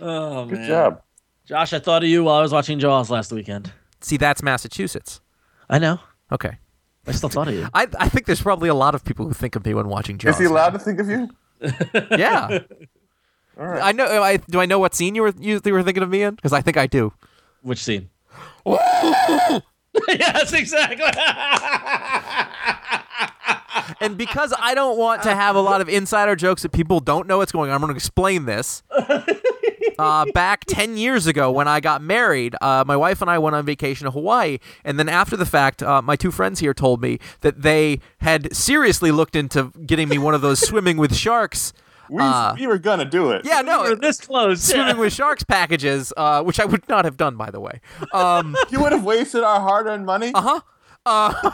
[0.00, 1.02] Oh Good man, job.
[1.44, 1.72] Josh.
[1.72, 3.72] I thought of you while I was watching Jaws last weekend.
[4.00, 5.20] See, that's Massachusetts.
[5.68, 6.00] I know.
[6.32, 6.56] Okay.
[7.10, 7.68] I still thought of you.
[7.74, 10.18] I I think there's probably a lot of people who think of me when watching
[10.18, 10.34] Jaws.
[10.34, 11.28] Is he allowed to think of you?
[12.16, 12.60] Yeah.
[13.58, 13.82] All right.
[13.82, 14.22] I know.
[14.22, 14.60] I do.
[14.60, 16.62] I know what scene you were you, you were thinking of me in because I
[16.62, 17.12] think I do.
[17.62, 18.08] Which scene?
[18.64, 21.04] yes, exactly.
[24.02, 27.26] And because I don't want to have a lot of insider jokes that people don't
[27.26, 28.82] know what's going on, I'm going to explain this.
[29.98, 33.56] Uh, back 10 years ago when I got married, uh, my wife and I went
[33.56, 34.58] on vacation to Hawaii.
[34.84, 38.54] And then after the fact, uh, my two friends here told me that they had
[38.54, 41.72] seriously looked into getting me one of those swimming with sharks.
[42.10, 43.42] We, uh, we were gonna do it.
[43.44, 43.82] Yeah, no.
[43.82, 44.64] We're this close.
[44.64, 45.00] Swimming yeah.
[45.00, 47.80] with sharks packages, uh, which I would not have done, by the way.
[48.12, 50.32] Um, You would have wasted our hard-earned money.
[50.34, 50.60] Uh-huh.
[51.06, 51.52] Uh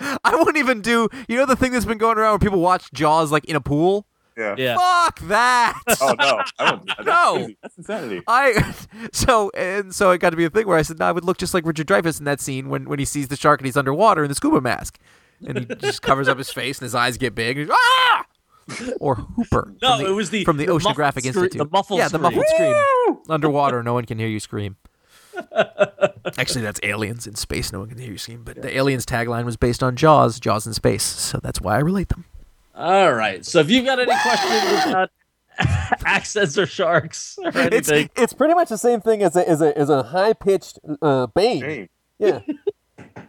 [0.00, 1.08] I won't even do.
[1.28, 3.60] You know the thing that's been going around where people watch Jaws like in a
[3.60, 4.07] pool.
[4.38, 4.54] Yeah.
[4.56, 4.76] Yeah.
[4.76, 5.78] Fuck that.
[6.00, 6.86] Oh no, I won't.
[6.86, 7.34] That's No.
[7.34, 7.58] crazy.
[7.62, 8.22] That's insanity.
[8.28, 8.74] I
[9.12, 11.24] so and so it got to be a thing where I said no, I would
[11.24, 13.66] look just like Richard Dreyfuss in that scene when when he sees the shark and
[13.66, 14.98] he's underwater in the scuba mask,
[15.46, 17.58] and he just covers up his face and his eyes get big.
[17.58, 18.24] And he's, ah!
[19.00, 19.74] Or Hooper.
[19.82, 21.58] No, the, it was the- from the, the muffled Oceanographic scre- Institute.
[21.58, 23.16] the muffled yeah, the muffled scream.
[23.28, 24.76] Underwater, no one can hear you scream.
[26.38, 27.72] Actually, that's aliens in space.
[27.72, 28.42] No one can hear you scream.
[28.44, 31.02] But the aliens tagline was based on Jaws, Jaws in space.
[31.02, 32.24] So that's why I relate them.
[32.78, 33.44] All right.
[33.44, 35.10] So if you've got any questions about
[36.06, 39.60] accents or sharks or It's anything, it's pretty much the same thing as a as
[39.60, 41.60] a as a high pitched uh, bane.
[41.60, 41.88] Dang.
[42.18, 42.40] Yeah.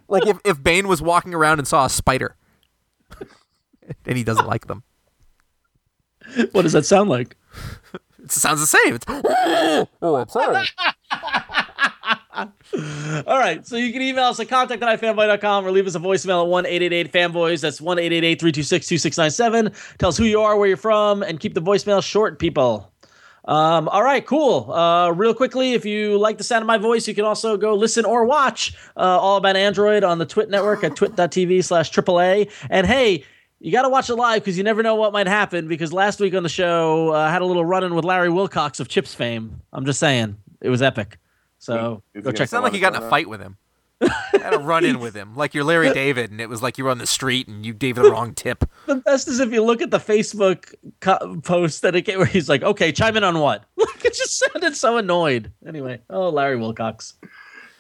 [0.07, 2.35] Like if, if Bane was walking around and saw a spider,
[4.05, 4.81] and he doesn't like them.
[6.51, 7.37] what does that sound like?
[8.23, 8.95] It sounds the same.
[8.95, 9.05] It's,
[10.01, 10.65] Oh, I'm sorry.
[13.27, 13.65] All right.
[13.65, 16.47] So you can email us at contact at ifanboy.com or leave us a voicemail at
[16.49, 17.61] 1 888 fanboys.
[17.61, 19.97] That's 1 888 326 2697.
[19.97, 22.91] Tell us who you are, where you're from, and keep the voicemail short, people.
[23.45, 24.71] Um, all right, cool.
[24.71, 27.73] Uh, real quickly, if you like the sound of my voice, you can also go
[27.73, 32.51] listen or watch uh, All About Android on the Twit network at twit.tv slash AAA.
[32.69, 33.23] And hey,
[33.59, 35.67] you got to watch it live because you never know what might happen.
[35.67, 38.29] Because last week on the show, uh, I had a little run in with Larry
[38.29, 39.61] Wilcox of Chips fame.
[39.73, 41.17] I'm just saying, it was epic.
[41.59, 43.57] So Is go he check it's not like you got in a fight with him.
[44.31, 46.85] had a run in with him, like you're Larry David, and it was like you
[46.85, 48.63] were on the street and you gave the wrong tip.
[48.85, 52.25] the best is if you look at the Facebook co- post that it came where
[52.25, 55.51] he's like, "Okay, chime in on what?" Like it just sounded so annoyed.
[55.67, 57.15] Anyway, oh Larry Wilcox.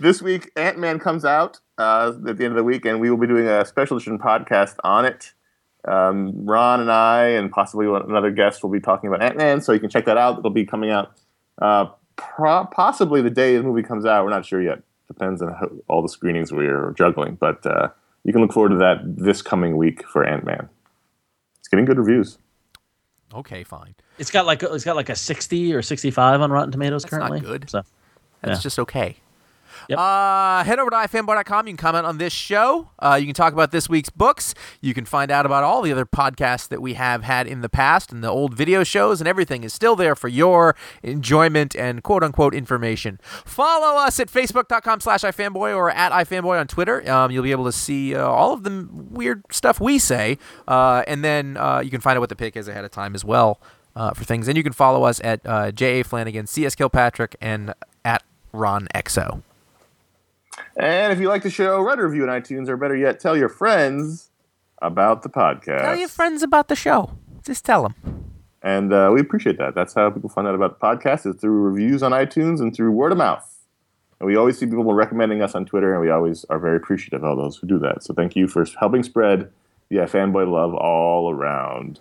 [0.01, 3.09] This week, Ant Man comes out uh, at the end of the week, and we
[3.09, 5.31] will be doing a special edition podcast on it.
[5.87, 9.71] Um, Ron and I, and possibly another guest, will be talking about Ant Man, so
[9.71, 10.39] you can check that out.
[10.39, 11.13] It'll be coming out
[11.61, 11.87] uh,
[12.19, 14.23] pro- possibly the day the movie comes out.
[14.23, 14.81] We're not sure yet.
[15.07, 17.89] Depends on how, all the screenings we're juggling, but uh,
[18.23, 20.69] you can look forward to that this coming week for Ant Man.
[21.59, 22.37] It's getting good reviews.
[23.33, 23.95] Okay, fine.
[24.17, 27.29] It's got like it's got like a sixty or sixty-five on Rotten Tomatoes That's not
[27.29, 27.39] currently.
[27.41, 27.69] good.
[27.69, 27.81] So
[28.41, 28.61] That's Yeah.
[28.63, 29.15] just okay.
[29.89, 29.97] Yep.
[29.97, 31.65] Uh, head over to ifanboy.com.
[31.65, 32.89] You can comment on this show.
[32.99, 34.53] Uh, you can talk about this week's books.
[34.81, 37.69] You can find out about all the other podcasts that we have had in the
[37.69, 42.03] past and the old video shows, and everything is still there for your enjoyment and
[42.03, 43.19] quote unquote information.
[43.23, 47.09] Follow us at facebook.com slash ifanboy or at ifanboy on Twitter.
[47.09, 50.37] Um, you'll be able to see uh, all of the weird stuff we say,
[50.67, 53.15] uh, and then uh, you can find out what the pick is ahead of time
[53.15, 53.59] as well
[53.95, 54.47] uh, for things.
[54.47, 56.03] And you can follow us at J.A.
[56.03, 56.75] Flanagan, C.S.
[56.75, 57.73] Kilpatrick, and
[58.05, 58.21] at
[58.53, 59.41] Ron Exo.
[60.77, 63.35] And if you like the show, write a review on iTunes, or better yet, tell
[63.37, 64.29] your friends
[64.81, 65.81] about the podcast.
[65.81, 67.11] Tell your friends about the show.
[67.43, 67.95] Just tell them.
[68.61, 69.73] And uh, we appreciate that.
[69.75, 72.91] That's how people find out about the podcast is through reviews on iTunes and through
[72.91, 73.45] word of mouth.
[74.19, 77.23] And we always see people recommending us on Twitter, and we always are very appreciative
[77.23, 78.03] of all those who do that.
[78.03, 79.51] So thank you for helping spread
[79.89, 81.99] yeah fanboy love all around.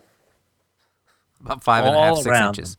[1.40, 2.58] About five and a half, All six around.
[2.58, 2.76] inches.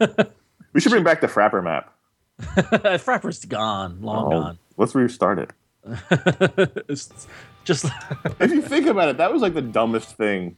[0.72, 1.90] We should bring back the Frapper map.
[2.40, 4.58] Frapper's gone, long Oh, gone.
[4.76, 5.50] Let's restart it.
[6.88, 7.26] It's
[7.64, 7.86] just
[8.40, 10.56] If you think about it, that was like the dumbest thing.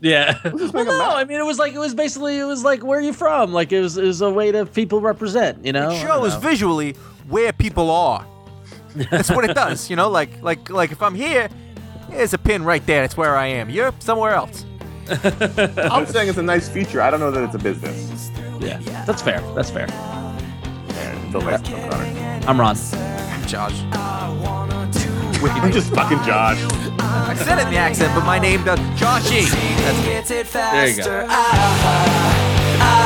[0.00, 0.38] yeah.
[0.44, 1.10] Well, no.
[1.16, 3.52] I mean it was like it was basically it was like where are you from?
[3.52, 5.64] Like it was it was a way to people represent.
[5.64, 5.90] You know.
[5.90, 6.40] It I shows know.
[6.40, 6.92] visually
[7.28, 8.26] where people are.
[9.10, 10.08] That's what it does, you know.
[10.08, 11.48] Like like like if I'm here,
[12.10, 13.02] there's a pin right there.
[13.02, 13.70] That's where I am.
[13.70, 14.64] You're somewhere else.
[15.10, 17.00] I'm saying it's a nice feature.
[17.00, 18.30] I don't know that it's a business.
[18.60, 19.40] Yeah, that's fair.
[19.54, 19.86] That's fair
[21.30, 22.48] the last Trump.
[22.48, 22.76] I'm Ron.
[23.46, 23.82] Josh.
[25.40, 26.58] I'm just fucking Josh.
[27.00, 29.48] I said it in the accent, but my name does Joshy.
[29.82, 30.52] That's.
[30.52, 31.26] There you go.
[31.28, 31.36] Ah,
[32.80, 32.96] ah,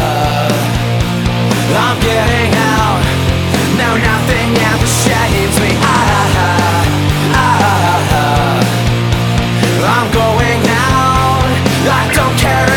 [0.00, 0.58] ah.
[1.70, 3.02] I'm getting out.
[3.76, 5.72] Nothing ever shames me.
[9.80, 11.44] I'm going out.
[11.88, 12.67] I don't care.